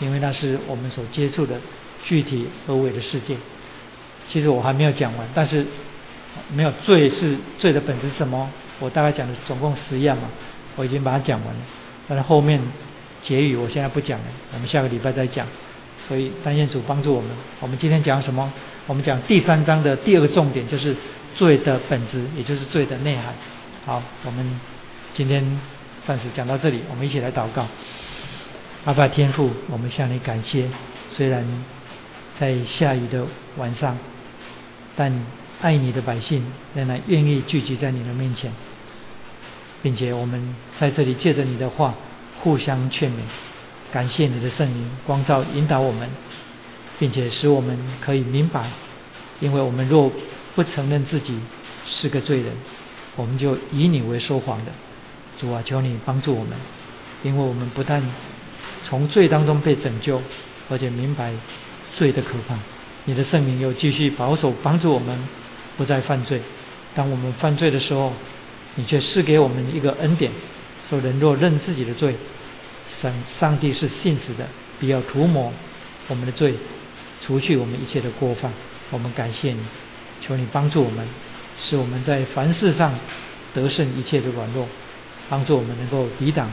[0.00, 1.60] 因为那是我们所接触的
[2.04, 3.36] 具体而为的世界。
[4.28, 5.64] 其实我还没有讲完，但是
[6.52, 8.50] 没有罪是罪的本质是什么？
[8.80, 10.24] 我大概讲了总共十样嘛，
[10.74, 11.60] 我已经把它讲完了。
[12.08, 12.60] 但是后面
[13.22, 15.46] 结语我现在不讲了，我们下个礼拜再讲。
[16.06, 18.52] 所以单彦主帮助我们，我们今天讲什么？
[18.86, 20.94] 我们讲第三章的第二个重点就是
[21.34, 23.34] 罪的本质，也就是罪的内涵。
[23.86, 24.60] 好，我们
[25.14, 25.60] 今天
[26.06, 27.66] 暂时讲到这里，我们一起来祷告。
[28.84, 30.68] 阿爸天父，我们向你感谢。
[31.10, 31.46] 虽然
[32.38, 33.24] 在下雨的
[33.56, 33.96] 晚上，
[34.96, 35.24] 但
[35.62, 36.44] 爱你的百姓
[36.74, 38.52] 仍然愿意聚集在你的面前，
[39.82, 41.94] 并且我们在这里借着你的话
[42.40, 43.14] 互相劝勉，
[43.94, 46.10] 感谢你的圣灵光照引导我们，
[46.98, 48.68] 并且使我们可以明白，
[49.38, 50.10] 因为我们若
[50.56, 51.38] 不承认自己
[51.86, 52.52] 是个罪人，
[53.14, 54.72] 我们就以你为说谎的。
[55.38, 56.58] 主啊，求你帮助我们，
[57.22, 58.02] 因为我们不但
[58.82, 60.20] 从罪当中被拯救，
[60.68, 61.32] 而且明白
[61.94, 62.56] 罪的可怕。
[63.04, 65.16] 你的圣灵又继续保守帮助我们，
[65.76, 66.40] 不再犯罪。
[66.96, 68.12] 当我们犯罪的时候，
[68.74, 70.32] 你却赐给我们一个恩典，
[70.90, 72.16] 说人若认自己的罪，
[73.04, 74.48] 上上帝是信实的，
[74.80, 75.52] 必要涂抹
[76.08, 76.54] 我们的罪，
[77.20, 78.50] 除去我们一切的过犯。
[78.90, 79.60] 我们感谢你，
[80.20, 81.06] 求你帮助我们，
[81.60, 82.98] 使我们在凡事上
[83.52, 84.66] 得胜一切的软弱，
[85.28, 86.50] 帮助我们能够抵挡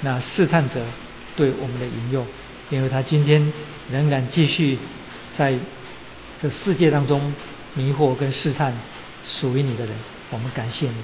[0.00, 0.80] 那试探者。
[1.36, 2.24] 对我们的引诱，
[2.70, 3.52] 因为他今天
[3.90, 4.78] 仍然继续
[5.36, 5.58] 在
[6.40, 7.34] 这世界当中
[7.74, 8.72] 迷惑跟试探
[9.24, 9.96] 属于你的人，
[10.30, 10.94] 我们感谢你，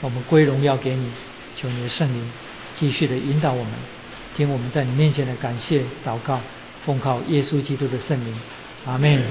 [0.00, 1.10] 我们归荣耀给你，
[1.56, 2.30] 求你的圣灵
[2.76, 3.72] 继续的引导我们，
[4.36, 6.40] 听我们在你面前的感谢祷告，
[6.84, 8.34] 奉靠耶稣基督的圣名，
[8.86, 9.22] 阿门。